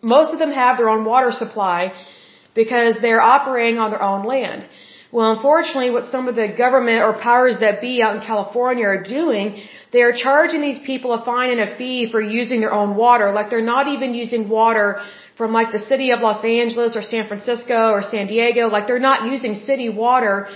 Most 0.03 0.33
of 0.33 0.38
them 0.38 0.53
have 0.53 0.77
their 0.79 0.88
own 0.88 1.05
water 1.05 1.33
supply 1.33 1.92
because 2.55 2.96
they're 3.00 3.20
operating 3.20 3.79
on 3.79 3.90
their 3.90 4.03
own 4.03 4.24
land. 4.24 4.66
Well, 5.14 5.31
unfortunately, 5.37 5.90
what 5.96 6.07
some 6.07 6.27
of 6.27 6.35
the 6.35 6.48
government 6.64 6.98
or 7.07 7.12
powers 7.12 7.57
that 7.61 7.81
be 7.81 8.03
out 8.03 8.16
in 8.16 8.22
California 8.22 8.85
are 8.85 9.03
doing, 9.03 9.62
they 9.92 10.03
are 10.03 10.12
charging 10.12 10.61
these 10.61 10.81
people 10.85 11.12
a 11.12 11.24
fine 11.24 11.50
and 11.50 11.61
a 11.61 11.77
fee 11.79 12.11
for 12.11 12.20
using 12.20 12.61
their 12.61 12.72
own 12.72 12.96
water. 12.96 13.31
Like 13.31 13.48
they're 13.48 13.70
not 13.77 13.87
even 13.87 14.12
using 14.12 14.48
water 14.48 15.00
from 15.38 15.53
like 15.53 15.70
the 15.70 15.79
city 15.79 16.11
of 16.11 16.18
Los 16.20 16.44
Angeles 16.44 16.96
or 16.96 17.03
San 17.03 17.29
Francisco 17.29 17.92
or 17.92 18.03
San 18.03 18.27
Diego. 18.27 18.68
Like 18.68 18.88
they're 18.88 19.07
not 19.11 19.31
using 19.31 19.55
city 19.55 19.88
water 19.88 20.48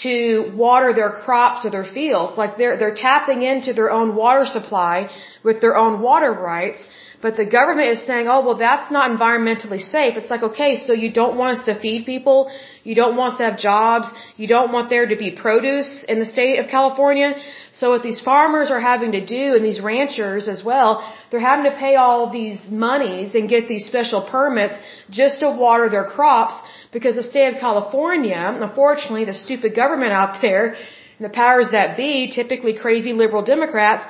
to 0.00 0.50
water 0.54 0.94
their 0.94 1.10
crops 1.10 1.64
or 1.66 1.70
their 1.70 1.84
fields. 1.84 2.38
Like 2.38 2.56
they're, 2.56 2.76
they're 2.78 2.94
tapping 2.94 3.42
into 3.42 3.74
their 3.74 3.90
own 3.90 4.16
water 4.16 4.46
supply 4.46 5.10
with 5.44 5.60
their 5.60 5.76
own 5.76 6.00
water 6.00 6.32
rights. 6.32 6.82
But 7.20 7.36
the 7.36 7.46
government 7.46 7.88
is 7.90 8.00
saying, 8.04 8.26
oh, 8.26 8.40
well, 8.44 8.56
that's 8.56 8.90
not 8.90 9.10
environmentally 9.10 9.80
safe. 9.80 10.16
It's 10.16 10.28
like, 10.28 10.42
okay, 10.42 10.84
so 10.84 10.92
you 10.92 11.12
don't 11.12 11.36
want 11.36 11.58
us 11.58 11.64
to 11.66 11.78
feed 11.78 12.04
people. 12.04 12.50
You 12.82 12.96
don't 12.96 13.16
want 13.16 13.34
us 13.34 13.38
to 13.38 13.44
have 13.44 13.58
jobs. 13.58 14.10
You 14.36 14.48
don't 14.48 14.72
want 14.72 14.90
there 14.90 15.06
to 15.06 15.14
be 15.16 15.30
produce 15.30 16.04
in 16.08 16.18
the 16.18 16.26
state 16.26 16.58
of 16.58 16.66
California. 16.66 17.34
So 17.74 17.90
what 17.90 18.02
these 18.02 18.20
farmers 18.20 18.70
are 18.72 18.80
having 18.80 19.12
to 19.12 19.24
do 19.24 19.54
and 19.54 19.64
these 19.64 19.80
ranchers 19.80 20.48
as 20.48 20.64
well, 20.64 20.90
they're 21.30 21.46
having 21.52 21.70
to 21.70 21.78
pay 21.78 21.94
all 21.94 22.30
these 22.30 22.60
monies 22.68 23.36
and 23.36 23.48
get 23.48 23.68
these 23.68 23.84
special 23.84 24.22
permits 24.28 24.74
just 25.08 25.40
to 25.40 25.50
water 25.50 25.88
their 25.88 26.04
crops 26.04 26.56
because 26.92 27.14
the 27.16 27.22
state 27.22 27.54
of 27.54 27.60
California, 27.60 28.42
unfortunately, 28.68 29.24
the 29.24 29.34
stupid 29.34 29.74
government 29.74 30.12
out 30.12 30.42
there, 30.42 30.74
and 31.18 31.24
the 31.30 31.34
powers 31.44 31.68
that 31.72 31.96
be, 31.96 32.30
typically 32.34 32.74
crazy 32.76 33.12
liberal 33.12 33.42
Democrats, 33.42 34.04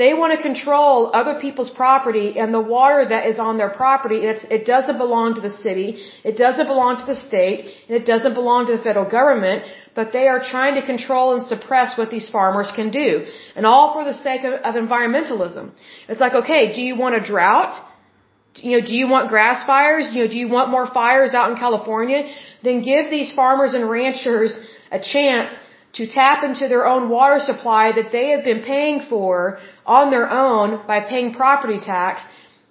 they 0.00 0.14
want 0.14 0.32
to 0.34 0.40
control 0.40 1.10
other 1.20 1.34
people's 1.40 1.68
property 1.68 2.38
and 2.38 2.54
the 2.54 2.66
water 2.76 3.00
that 3.12 3.26
is 3.30 3.38
on 3.38 3.58
their 3.58 3.68
property. 3.68 4.20
It 4.58 4.64
doesn't 4.64 4.96
belong 4.96 5.34
to 5.34 5.42
the 5.42 5.54
city. 5.64 5.88
It 6.24 6.38
doesn't 6.38 6.68
belong 6.72 7.00
to 7.00 7.06
the 7.12 7.16
state. 7.28 7.58
And 7.86 7.94
it 8.00 8.06
doesn't 8.06 8.32
belong 8.32 8.66
to 8.68 8.76
the 8.78 8.82
federal 8.82 9.08
government. 9.18 9.64
But 9.94 10.12
they 10.12 10.26
are 10.28 10.40
trying 10.52 10.76
to 10.80 10.84
control 10.92 11.36
and 11.36 11.46
suppress 11.46 11.98
what 11.98 12.08
these 12.10 12.30
farmers 12.30 12.72
can 12.74 12.90
do. 12.90 13.26
And 13.54 13.66
all 13.66 13.92
for 13.92 14.04
the 14.10 14.14
sake 14.14 14.44
of, 14.44 14.54
of 14.68 14.74
environmentalism. 14.74 15.72
It's 16.08 16.20
like, 16.20 16.34
okay, 16.42 16.72
do 16.74 16.80
you 16.80 16.96
want 16.96 17.16
a 17.16 17.20
drought? 17.20 17.74
You 18.56 18.72
know, 18.80 18.86
do 18.86 18.94
you 18.94 19.06
want 19.08 19.28
grass 19.28 19.64
fires? 19.64 20.10
You 20.12 20.22
know, 20.22 20.28
do 20.28 20.36
you 20.36 20.48
want 20.48 20.70
more 20.70 20.86
fires 20.86 21.34
out 21.34 21.50
in 21.50 21.56
California? 21.56 22.34
Then 22.62 22.82
give 22.82 23.10
these 23.10 23.32
farmers 23.32 23.74
and 23.74 23.88
ranchers 23.88 24.58
a 24.90 24.98
chance 24.98 25.50
to 25.94 26.06
tap 26.06 26.44
into 26.44 26.68
their 26.68 26.86
own 26.86 27.08
water 27.08 27.38
supply 27.40 27.92
that 27.92 28.12
they 28.12 28.28
have 28.30 28.44
been 28.44 28.62
paying 28.62 29.00
for 29.08 29.58
on 29.86 30.10
their 30.10 30.30
own 30.30 30.86
by 30.86 31.00
paying 31.00 31.32
property 31.34 31.78
tax. 31.80 32.22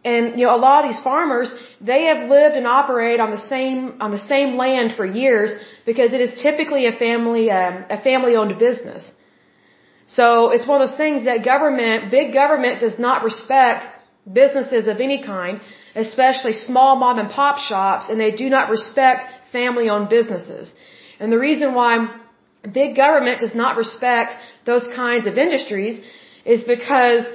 And 0.05 0.39
you 0.39 0.45
know, 0.45 0.55
a 0.55 0.61
lot 0.67 0.85
of 0.85 0.91
these 0.91 1.03
farmers, 1.03 1.53
they 1.81 2.05
have 2.05 2.29
lived 2.29 2.55
and 2.55 2.65
operate 2.65 3.19
on 3.19 3.31
the 3.31 3.41
same 3.53 3.95
on 3.99 4.11
the 4.11 4.25
same 4.33 4.55
land 4.55 4.93
for 4.95 5.05
years 5.05 5.51
because 5.85 6.13
it 6.13 6.21
is 6.21 6.41
typically 6.41 6.85
a 6.85 6.93
family 6.93 7.51
um, 7.51 7.85
a 7.89 8.01
family 8.01 8.35
owned 8.35 8.57
business. 8.57 9.11
So 10.07 10.49
it's 10.51 10.65
one 10.65 10.81
of 10.81 10.89
those 10.89 10.97
things 10.97 11.25
that 11.25 11.43
government, 11.43 12.09
big 12.09 12.33
government, 12.33 12.79
does 12.79 12.97
not 12.97 13.23
respect 13.23 13.85
businesses 14.31 14.87
of 14.87 14.99
any 14.99 15.23
kind, 15.23 15.61
especially 15.95 16.53
small 16.53 16.95
mom 16.95 17.19
and 17.19 17.29
pop 17.29 17.57
shops, 17.57 18.09
and 18.09 18.19
they 18.19 18.31
do 18.31 18.49
not 18.49 18.69
respect 18.69 19.25
family 19.51 19.89
owned 19.89 20.09
businesses. 20.09 20.71
And 21.19 21.31
the 21.31 21.39
reason 21.39 21.73
why 21.73 22.07
big 22.73 22.95
government 22.95 23.41
does 23.41 23.55
not 23.55 23.77
respect 23.77 24.35
those 24.65 24.87
kinds 24.95 25.27
of 25.27 25.37
industries 25.37 26.01
is 26.45 26.63
because 26.63 27.25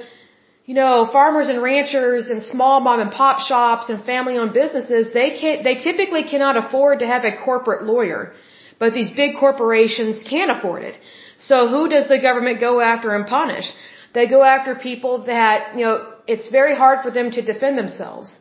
you 0.65 0.75
know 0.79 1.07
farmers 1.11 1.47
and 1.47 1.61
ranchers 1.61 2.27
and 2.27 2.41
small 2.43 2.79
mom 2.79 2.99
and 2.99 3.11
pop 3.11 3.39
shops 3.39 3.89
and 3.89 4.03
family 4.03 4.37
owned 4.37 4.53
businesses 4.53 5.13
they 5.13 5.29
can't 5.39 5.63
they 5.63 5.75
typically 5.75 6.23
cannot 6.23 6.55
afford 6.63 6.99
to 6.99 7.07
have 7.07 7.23
a 7.25 7.35
corporate 7.43 7.83
lawyer. 7.83 8.33
But 8.77 8.93
these 8.93 9.11
big 9.11 9.37
corporations 9.39 10.21
can 10.23 10.49
afford 10.49 10.83
it. 10.83 10.95
So 11.39 11.67
who 11.69 11.87
does 11.87 12.09
the 12.09 12.19
government 12.19 12.59
go 12.59 12.81
after 12.81 13.15
and 13.15 13.25
punish? 13.25 13.67
They 14.13 14.27
go 14.27 14.43
after 14.43 14.75
people 14.75 15.25
that 15.25 15.75
you 15.75 15.85
know 15.85 16.14
it's 16.27 16.49
very 16.49 16.75
hard 16.75 17.03
for 17.03 17.11
them 17.11 17.31
to 17.31 17.41
defend 17.41 17.77
themselves 17.77 18.37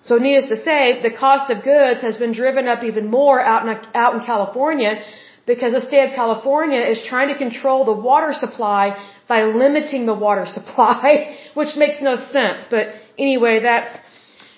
so 0.00 0.18
needless 0.18 0.48
to 0.50 0.56
say 0.62 1.00
the 1.02 1.10
cost 1.10 1.50
of 1.50 1.64
goods 1.64 2.02
has 2.02 2.16
been 2.16 2.32
driven 2.32 2.68
up 2.68 2.82
even 2.84 3.10
more 3.10 3.40
out 3.40 3.66
in 3.66 3.70
out 3.94 4.14
in 4.14 4.20
California 4.32 5.02
because 5.46 5.72
the 5.72 5.80
state 5.80 6.08
of 6.08 6.14
California 6.14 6.80
is 6.80 7.02
trying 7.02 7.28
to 7.28 7.38
control 7.38 7.84
the 7.84 7.98
water 8.10 8.32
supply 8.32 8.84
by 9.28 9.44
limiting 9.44 10.06
the 10.06 10.14
water 10.14 10.46
supply, 10.58 11.36
which 11.54 11.76
makes 11.76 12.00
no 12.00 12.16
sense. 12.16 12.66
But 12.70 12.94
anyway, 13.18 13.60
that's 13.60 13.98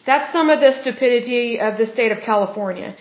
that's 0.05 0.33
some 0.33 0.51
of 0.51 0.61
the 0.61 0.73
stupidity 0.73 1.61
of 1.61 1.79
the 1.79 1.87
state 1.87 2.13
of 2.13 2.21
California. 2.21 2.97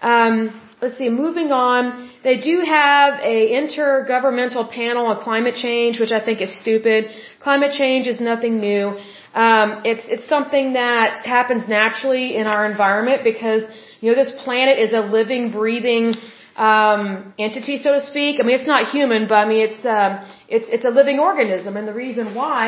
Um, 0.00 0.60
let's 0.80 0.96
see. 0.98 1.08
Moving 1.08 1.52
on, 1.52 2.10
they 2.22 2.36
do 2.38 2.60
have 2.60 3.20
a 3.20 3.36
intergovernmental 3.60 4.70
panel 4.70 5.06
on 5.06 5.22
climate 5.22 5.54
change, 5.54 6.00
which 6.00 6.12
I 6.12 6.20
think 6.24 6.40
is 6.40 6.52
stupid. 6.60 7.10
Climate 7.40 7.72
change 7.72 8.06
is 8.06 8.20
nothing 8.20 8.60
new. 8.60 8.98
Um, 9.34 9.82
it's 9.84 10.04
it's 10.08 10.26
something 10.28 10.72
that 10.74 11.24
happens 11.24 11.68
naturally 11.68 12.36
in 12.36 12.46
our 12.46 12.64
environment 12.70 13.22
because 13.22 13.62
you 14.00 14.10
know 14.10 14.16
this 14.16 14.32
planet 14.44 14.78
is 14.78 14.92
a 14.92 15.00
living, 15.00 15.52
breathing 15.52 16.14
um, 16.56 17.32
entity, 17.38 17.78
so 17.78 17.92
to 17.92 18.00
speak. 18.00 18.40
I 18.40 18.42
mean, 18.44 18.56
it's 18.56 18.66
not 18.66 18.88
human, 18.88 19.28
but 19.28 19.36
I 19.36 19.46
mean, 19.48 19.60
it's 19.68 19.84
um, 19.86 20.12
it's 20.48 20.66
it's 20.68 20.84
a 20.84 20.90
living 20.90 21.18
organism, 21.20 21.76
and 21.76 21.86
the 21.86 21.94
reason 21.94 22.34
why 22.34 22.62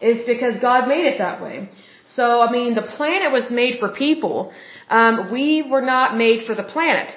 is 0.00 0.24
because 0.24 0.54
God 0.60 0.88
made 0.88 1.06
it 1.06 1.18
that 1.18 1.42
way. 1.42 1.68
So, 2.06 2.42
I 2.42 2.52
mean, 2.52 2.74
the 2.74 2.82
planet 2.82 3.32
was 3.32 3.50
made 3.50 3.78
for 3.80 3.88
people. 3.88 4.52
Um, 4.88 5.32
we 5.32 5.62
were 5.62 5.80
not 5.80 6.16
made 6.16 6.46
for 6.46 6.54
the 6.54 6.62
planet. 6.62 7.08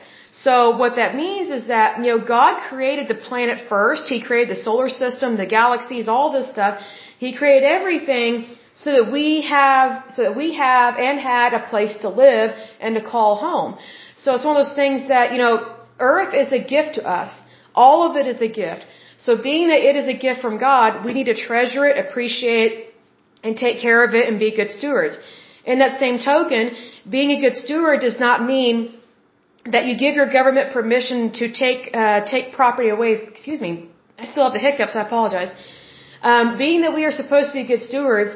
So, 0.43 0.77
what 0.77 0.97
that 0.97 1.15
means 1.15 1.49
is 1.49 1.67
that 1.67 1.97
you 2.03 2.09
know 2.11 2.19
God 2.19 2.53
created 2.69 3.07
the 3.07 3.19
planet 3.29 3.67
first. 3.69 4.03
He 4.07 4.21
created 4.21 4.49
the 4.55 4.61
solar 4.67 4.89
system, 4.89 5.35
the 5.35 5.47
galaxies, 5.59 6.07
all 6.07 6.31
this 6.31 6.47
stuff. 6.55 6.81
He 7.17 7.35
created 7.35 7.65
everything 7.77 8.45
so 8.75 8.91
that 8.97 9.11
we 9.11 9.41
have 9.41 10.03
so 10.15 10.21
that 10.23 10.35
we 10.35 10.53
have 10.53 10.95
and 10.97 11.19
had 11.19 11.53
a 11.53 11.63
place 11.71 11.95
to 12.03 12.09
live 12.09 12.51
and 12.79 12.95
to 12.95 13.01
call 13.01 13.35
home. 13.47 13.77
So 14.17 14.35
it's 14.35 14.45
one 14.45 14.55
of 14.57 14.65
those 14.65 14.75
things 14.75 15.07
that 15.07 15.31
you 15.31 15.39
know 15.43 15.53
Earth 15.99 16.33
is 16.43 16.53
a 16.53 16.63
gift 16.75 16.95
to 16.95 17.03
us. 17.19 17.31
All 17.73 18.09
of 18.09 18.15
it 18.15 18.27
is 18.27 18.41
a 18.41 18.51
gift. 18.63 18.85
So 19.17 19.41
being 19.41 19.69
that 19.69 19.81
it 19.89 19.95
is 19.95 20.07
a 20.07 20.17
gift 20.25 20.41
from 20.41 20.59
God, 20.59 21.03
we 21.05 21.13
need 21.13 21.25
to 21.33 21.35
treasure 21.49 21.85
it, 21.87 21.97
appreciate 22.05 22.93
and 23.43 23.57
take 23.57 23.81
care 23.81 24.03
of 24.03 24.13
it 24.13 24.27
and 24.29 24.39
be 24.39 24.55
good 24.55 24.69
stewards. 24.69 25.17
In 25.65 25.79
that 25.79 25.99
same 25.99 26.19
token, 26.19 26.75
being 27.09 27.31
a 27.31 27.41
good 27.41 27.55
steward 27.55 27.99
does 28.01 28.19
not 28.19 28.45
mean 28.45 28.93
that 29.73 29.85
you 29.85 29.97
give 29.97 30.15
your 30.15 30.29
government 30.31 30.73
permission 30.73 31.31
to 31.39 31.45
take 31.63 31.81
uh, 31.93 32.25
take 32.33 32.53
property 32.53 32.89
away. 32.89 33.11
Excuse 33.33 33.61
me, 33.61 33.71
I 34.17 34.25
still 34.25 34.45
have 34.45 34.53
the 34.53 34.63
hiccups. 34.67 34.95
I 34.95 35.01
apologize. 35.09 35.51
Um, 36.21 36.57
being 36.57 36.81
that 36.81 36.93
we 36.93 37.03
are 37.05 37.11
supposed 37.11 37.47
to 37.51 37.55
be 37.61 37.65
good 37.65 37.83
stewards, 37.89 38.31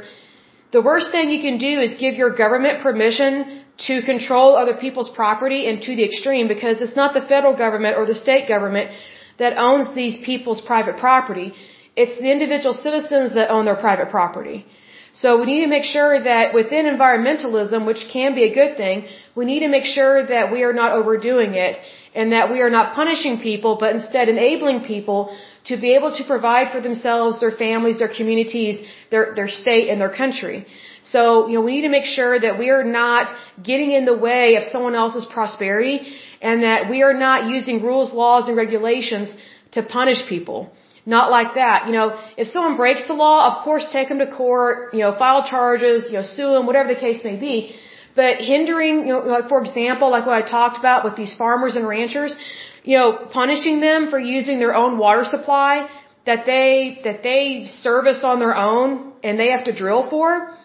the 0.71 0.81
worst 0.81 1.11
thing 1.11 1.31
you 1.31 1.41
can 1.41 1.57
do 1.57 1.73
is 1.85 1.95
give 1.95 2.15
your 2.15 2.31
government 2.43 2.81
permission 2.81 3.63
to 3.87 4.01
control 4.03 4.55
other 4.55 4.75
people's 4.75 5.09
property 5.09 5.67
and 5.67 5.81
to 5.81 5.95
the 5.95 6.05
extreme 6.09 6.47
because 6.47 6.81
it's 6.81 6.95
not 6.95 7.13
the 7.13 7.25
federal 7.33 7.55
government 7.65 7.97
or 7.97 8.05
the 8.05 8.15
state 8.15 8.47
government 8.47 8.91
that 9.39 9.57
owns 9.57 9.93
these 9.95 10.17
people's 10.29 10.61
private 10.61 10.97
property. 10.97 11.53
It's 11.95 12.15
the 12.21 12.31
individual 12.31 12.73
citizens 12.73 13.33
that 13.33 13.49
own 13.49 13.65
their 13.65 13.75
private 13.87 14.09
property. 14.11 14.65
So 15.13 15.39
we 15.39 15.45
need 15.45 15.61
to 15.61 15.67
make 15.67 15.83
sure 15.83 16.23
that 16.23 16.53
within 16.53 16.85
environmentalism, 16.85 17.85
which 17.85 18.07
can 18.11 18.33
be 18.33 18.43
a 18.43 18.53
good 18.53 18.77
thing, 18.77 19.05
we 19.35 19.43
need 19.45 19.59
to 19.59 19.67
make 19.67 19.85
sure 19.85 20.25
that 20.25 20.51
we 20.51 20.63
are 20.63 20.73
not 20.73 20.93
overdoing 20.93 21.53
it 21.55 21.77
and 22.15 22.31
that 22.31 22.49
we 22.51 22.61
are 22.61 22.69
not 22.69 22.93
punishing 22.95 23.39
people, 23.41 23.77
but 23.77 23.93
instead 23.95 24.29
enabling 24.29 24.83
people 24.85 25.35
to 25.65 25.77
be 25.77 25.93
able 25.93 26.15
to 26.15 26.23
provide 26.23 26.71
for 26.71 26.81
themselves, 26.81 27.39
their 27.39 27.51
families, 27.51 27.99
their 27.99 28.13
communities, 28.19 28.79
their, 29.11 29.35
their 29.35 29.47
state, 29.47 29.89
and 29.89 30.01
their 30.01 30.09
country. 30.09 30.65
So, 31.03 31.47
you 31.47 31.55
know, 31.55 31.61
we 31.61 31.73
need 31.75 31.87
to 31.89 31.89
make 31.89 32.05
sure 32.05 32.39
that 32.39 32.57
we 32.57 32.69
are 32.69 32.83
not 32.83 33.33
getting 33.61 33.91
in 33.91 34.05
the 34.05 34.17
way 34.17 34.55
of 34.55 34.63
someone 34.65 34.95
else's 34.95 35.25
prosperity 35.25 36.15
and 36.41 36.63
that 36.63 36.89
we 36.89 37.03
are 37.03 37.13
not 37.13 37.49
using 37.49 37.83
rules, 37.83 38.13
laws, 38.13 38.47
and 38.47 38.57
regulations 38.57 39.35
to 39.71 39.83
punish 39.83 40.25
people. 40.27 40.71
Not 41.05 41.31
like 41.31 41.55
that. 41.55 41.87
You 41.87 41.93
know, 41.93 42.19
if 42.37 42.47
someone 42.49 42.75
breaks 42.75 43.07
the 43.07 43.13
law, 43.13 43.37
of 43.51 43.63
course 43.63 43.85
take 43.91 44.09
them 44.09 44.19
to 44.19 44.27
court, 44.27 44.93
you 44.93 44.99
know, 44.99 45.11
file 45.17 45.43
charges, 45.47 46.07
you 46.09 46.17
know, 46.17 46.23
sue 46.23 46.51
them, 46.53 46.65
whatever 46.67 46.93
the 46.93 46.99
case 46.99 47.23
may 47.23 47.37
be. 47.37 47.75
But 48.15 48.37
hindering, 48.37 49.07
you 49.07 49.13
know, 49.13 49.19
like 49.19 49.47
for 49.49 49.61
example, 49.61 50.11
like 50.11 50.25
what 50.25 50.35
I 50.35 50.47
talked 50.47 50.77
about 50.77 51.03
with 51.03 51.15
these 51.15 51.33
farmers 51.33 51.75
and 51.75 51.87
ranchers, 51.87 52.37
you 52.83 52.97
know, 52.97 53.13
punishing 53.31 53.79
them 53.79 54.09
for 54.09 54.19
using 54.19 54.59
their 54.59 54.75
own 54.75 54.97
water 54.97 55.23
supply 55.23 55.89
that 56.25 56.45
they, 56.45 56.99
that 57.03 57.23
they 57.23 57.65
service 57.65 58.23
on 58.23 58.39
their 58.39 58.55
own 58.55 59.13
and 59.23 59.39
they 59.39 59.51
have 59.51 59.63
to 59.65 59.73
drill 59.73 60.07
for, 60.09 60.55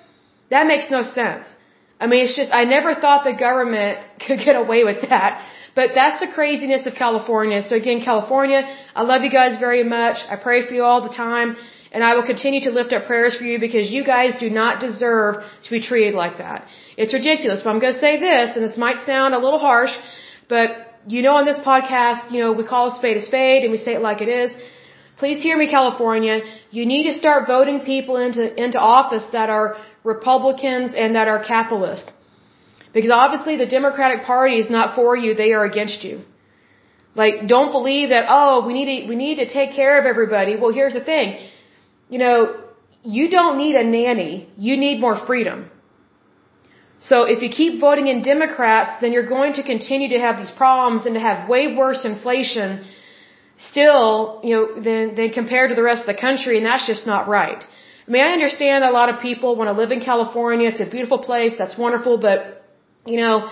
that 0.51 0.67
makes 0.67 0.91
no 0.91 1.03
sense. 1.03 1.47
I 2.01 2.07
mean, 2.07 2.25
it's 2.27 2.37
just, 2.37 2.53
I 2.53 2.65
never 2.65 2.95
thought 2.95 3.25
the 3.25 3.33
government 3.33 4.05
could 4.27 4.41
get 4.45 4.57
away 4.57 4.85
with 4.85 5.01
that. 5.09 5.47
But 5.75 5.91
that's 5.95 6.21
the 6.25 6.29
craziness 6.37 6.87
of 6.87 6.95
California. 6.95 7.63
So 7.69 7.77
again, 7.77 8.01
California, 8.03 8.61
I 8.95 9.03
love 9.03 9.23
you 9.23 9.31
guys 9.31 9.59
very 9.59 9.85
much. 9.85 10.17
I 10.29 10.37
pray 10.37 10.67
for 10.67 10.73
you 10.73 10.85
all 10.85 11.03
the 11.09 11.15
time. 11.15 11.57
And 11.93 12.03
I 12.03 12.15
will 12.15 12.27
continue 12.27 12.63
to 12.63 12.71
lift 12.71 12.93
up 12.93 13.05
prayers 13.07 13.37
for 13.37 13.45
you 13.45 13.59
because 13.59 13.91
you 13.91 14.03
guys 14.05 14.33
do 14.41 14.49
not 14.51 14.81
deserve 14.81 15.45
to 15.65 15.71
be 15.71 15.81
treated 15.81 16.15
like 16.15 16.39
that. 16.39 16.67
It's 16.97 17.15
ridiculous. 17.15 17.63
But 17.63 17.71
I'm 17.71 17.79
going 17.79 17.95
to 17.95 18.01
say 18.01 18.19
this, 18.19 18.57
and 18.57 18.65
this 18.65 18.77
might 18.77 19.01
sound 19.07 19.35
a 19.35 19.39
little 19.39 19.59
harsh, 19.59 19.95
but 20.49 20.69
you 21.07 21.23
know 21.23 21.37
on 21.37 21.45
this 21.45 21.59
podcast, 21.59 22.33
you 22.33 22.41
know, 22.43 22.53
we 22.53 22.65
call 22.65 22.93
a 22.93 22.97
spade 22.97 23.17
a 23.17 23.23
spade 23.23 23.63
and 23.63 23.71
we 23.71 23.79
say 23.79 23.95
it 23.95 24.03
like 24.03 24.21
it 24.21 24.29
is. 24.29 24.51
Please 25.17 25.43
hear 25.43 25.57
me, 25.57 25.71
California. 25.71 26.41
You 26.71 26.85
need 26.85 27.05
to 27.05 27.15
start 27.15 27.47
voting 27.47 27.81
people 27.81 28.17
into, 28.17 28.45
into 28.63 28.79
office 28.79 29.25
that 29.33 29.49
are 29.49 29.77
Republicans 30.15 30.95
and 31.03 31.17
that 31.17 31.29
are 31.33 31.41
capitalist. 31.55 32.07
Because 32.97 33.13
obviously 33.23 33.57
the 33.65 33.71
Democratic 33.79 34.25
Party 34.25 34.57
is 34.65 34.71
not 34.77 34.95
for 34.99 35.17
you, 35.23 35.35
they 35.35 35.53
are 35.53 35.65
against 35.73 36.03
you. 36.09 36.15
Like, 37.23 37.47
don't 37.55 37.73
believe 37.79 38.11
that, 38.15 38.25
oh, 38.39 38.67
we 38.67 38.73
need 38.79 38.89
to, 38.93 39.09
we 39.13 39.17
need 39.25 39.37
to 39.43 39.49
take 39.59 39.71
care 39.81 39.95
of 40.01 40.05
everybody. 40.13 40.57
Well, 40.61 40.73
here's 40.81 40.97
the 41.01 41.07
thing. 41.13 41.29
You 42.15 42.19
know, 42.25 42.37
you 43.03 43.25
don't 43.37 43.57
need 43.65 43.75
a 43.85 43.85
nanny. 43.85 44.35
You 44.57 44.77
need 44.77 45.01
more 45.07 45.17
freedom. 45.31 45.71
So 47.01 47.17
if 47.35 47.43
you 47.43 47.49
keep 47.61 47.81
voting 47.81 48.07
in 48.13 48.23
Democrats, 48.23 48.93
then 49.01 49.13
you're 49.15 49.31
going 49.37 49.55
to 49.59 49.63
continue 49.63 50.09
to 50.17 50.21
have 50.27 50.37
these 50.43 50.55
problems 50.63 51.07
and 51.07 51.15
to 51.15 51.23
have 51.29 51.49
way 51.49 51.75
worse 51.75 52.05
inflation 52.05 52.85
still, 53.59 54.41
you 54.45 54.55
know, 54.57 54.65
than, 54.87 55.15
than 55.19 55.31
compared 55.31 55.71
to 55.71 55.77
the 55.81 55.87
rest 55.91 56.01
of 56.05 56.09
the 56.15 56.21
country, 56.29 56.55
and 56.59 56.67
that's 56.67 56.87
just 56.87 57.07
not 57.07 57.29
right. 57.29 57.63
I 58.07 58.11
mean, 58.11 58.23
I 58.23 58.33
understand 58.33 58.85
a 58.85 58.91
lot 58.91 59.09
of 59.13 59.21
people 59.21 59.57
want 59.57 59.69
to 59.69 59.77
live 59.81 59.91
in 59.91 60.01
California. 60.01 60.69
It's 60.69 60.81
a 60.81 60.91
beautiful 60.97 61.19
place. 61.19 61.55
That's 61.59 61.77
wonderful. 61.77 62.19
But, 62.19 62.65
you 63.05 63.17
know, 63.17 63.51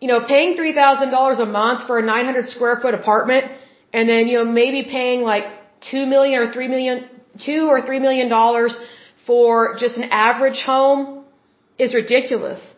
you 0.00 0.08
know, 0.08 0.20
paying 0.26 0.56
$3,000 0.56 1.40
a 1.40 1.46
month 1.46 1.86
for 1.86 1.98
a 1.98 2.04
900 2.04 2.46
square 2.46 2.78
foot 2.80 2.94
apartment 2.94 3.44
and 3.92 4.08
then, 4.08 4.28
you 4.28 4.38
know, 4.38 4.44
maybe 4.44 4.84
paying 4.90 5.22
like 5.22 5.44
2 5.90 6.06
million 6.06 6.40
or 6.42 6.52
3 6.52 6.68
million, 6.68 7.08
two 7.44 7.68
or 7.68 7.80
three 7.82 8.00
million 8.00 8.28
dollars 8.28 8.76
for 9.26 9.76
just 9.78 9.96
an 9.96 10.08
average 10.10 10.62
home 10.62 11.24
is 11.78 11.94
ridiculous. 11.94 12.74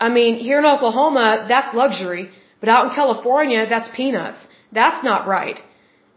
I 0.00 0.08
mean, 0.08 0.38
here 0.38 0.58
in 0.58 0.66
Oklahoma, 0.66 1.46
that's 1.48 1.74
luxury, 1.74 2.30
but 2.60 2.68
out 2.68 2.88
in 2.88 2.94
California, 2.94 3.66
that's 3.68 3.88
peanuts. 3.96 4.46
That's 4.72 5.02
not 5.04 5.26
right. 5.26 5.60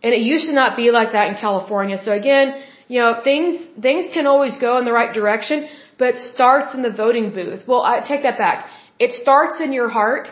And 0.03 0.13
it 0.13 0.21
used 0.21 0.47
to 0.47 0.53
not 0.53 0.75
be 0.75 0.91
like 0.91 1.11
that 1.13 1.27
in 1.29 1.35
California. 1.35 1.97
So 1.97 2.11
again, 2.11 2.61
you 2.87 2.99
know, 3.01 3.21
things, 3.23 3.61
things 3.81 4.07
can 4.13 4.25
always 4.27 4.57
go 4.57 4.77
in 4.77 4.85
the 4.85 4.93
right 4.93 5.13
direction, 5.13 5.67
but 5.97 6.17
starts 6.17 6.73
in 6.73 6.81
the 6.81 6.91
voting 6.91 7.33
booth. 7.33 7.67
Well, 7.67 7.81
I 7.81 7.99
take 7.99 8.23
that 8.23 8.37
back. 8.37 8.67
It 8.99 9.13
starts 9.13 9.59
in 9.59 9.73
your 9.73 9.89
heart, 9.89 10.27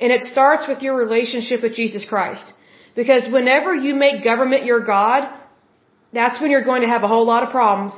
and 0.00 0.12
it 0.12 0.22
starts 0.22 0.66
with 0.66 0.82
your 0.82 0.96
relationship 0.96 1.62
with 1.62 1.74
Jesus 1.74 2.04
Christ. 2.04 2.52
Because 2.94 3.30
whenever 3.32 3.74
you 3.74 3.94
make 3.94 4.24
government 4.24 4.64
your 4.64 4.80
God, 4.80 5.28
that's 6.12 6.40
when 6.40 6.50
you're 6.50 6.64
going 6.64 6.82
to 6.82 6.88
have 6.88 7.04
a 7.04 7.08
whole 7.08 7.26
lot 7.26 7.42
of 7.42 7.50
problems. 7.50 7.92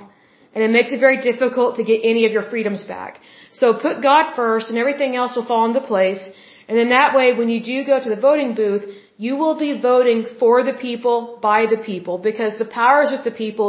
And 0.55 0.65
it 0.65 0.71
makes 0.71 0.91
it 0.91 0.99
very 0.99 1.21
difficult 1.21 1.77
to 1.77 1.85
get 1.85 2.01
any 2.03 2.27
of 2.27 2.33
your 2.33 2.43
freedoms 2.43 2.85
back. 2.85 3.21
So 3.53 3.73
put 3.73 4.03
God 4.03 4.35
first 4.35 4.69
and 4.69 4.79
everything 4.79 5.15
else 5.15 5.37
will 5.37 5.47
fall 5.47 5.65
into 5.67 5.81
place. 5.81 6.23
And 6.69 6.77
then 6.77 6.89
that 6.89 7.15
way, 7.15 7.35
when 7.35 7.49
you 7.49 7.63
do 7.63 7.85
go 7.85 8.03
to 8.03 8.11
the 8.15 8.21
voting 8.29 8.55
booth, 8.55 8.85
you 9.17 9.37
will 9.37 9.57
be 9.59 9.81
voting 9.81 10.27
for 10.41 10.63
the 10.63 10.73
people, 10.73 11.39
by 11.43 11.67
the 11.67 11.77
people, 11.77 12.19
because 12.19 12.59
the 12.59 12.65
power 12.65 13.03
is 13.03 13.11
with 13.11 13.25
the 13.25 13.31
people, 13.31 13.69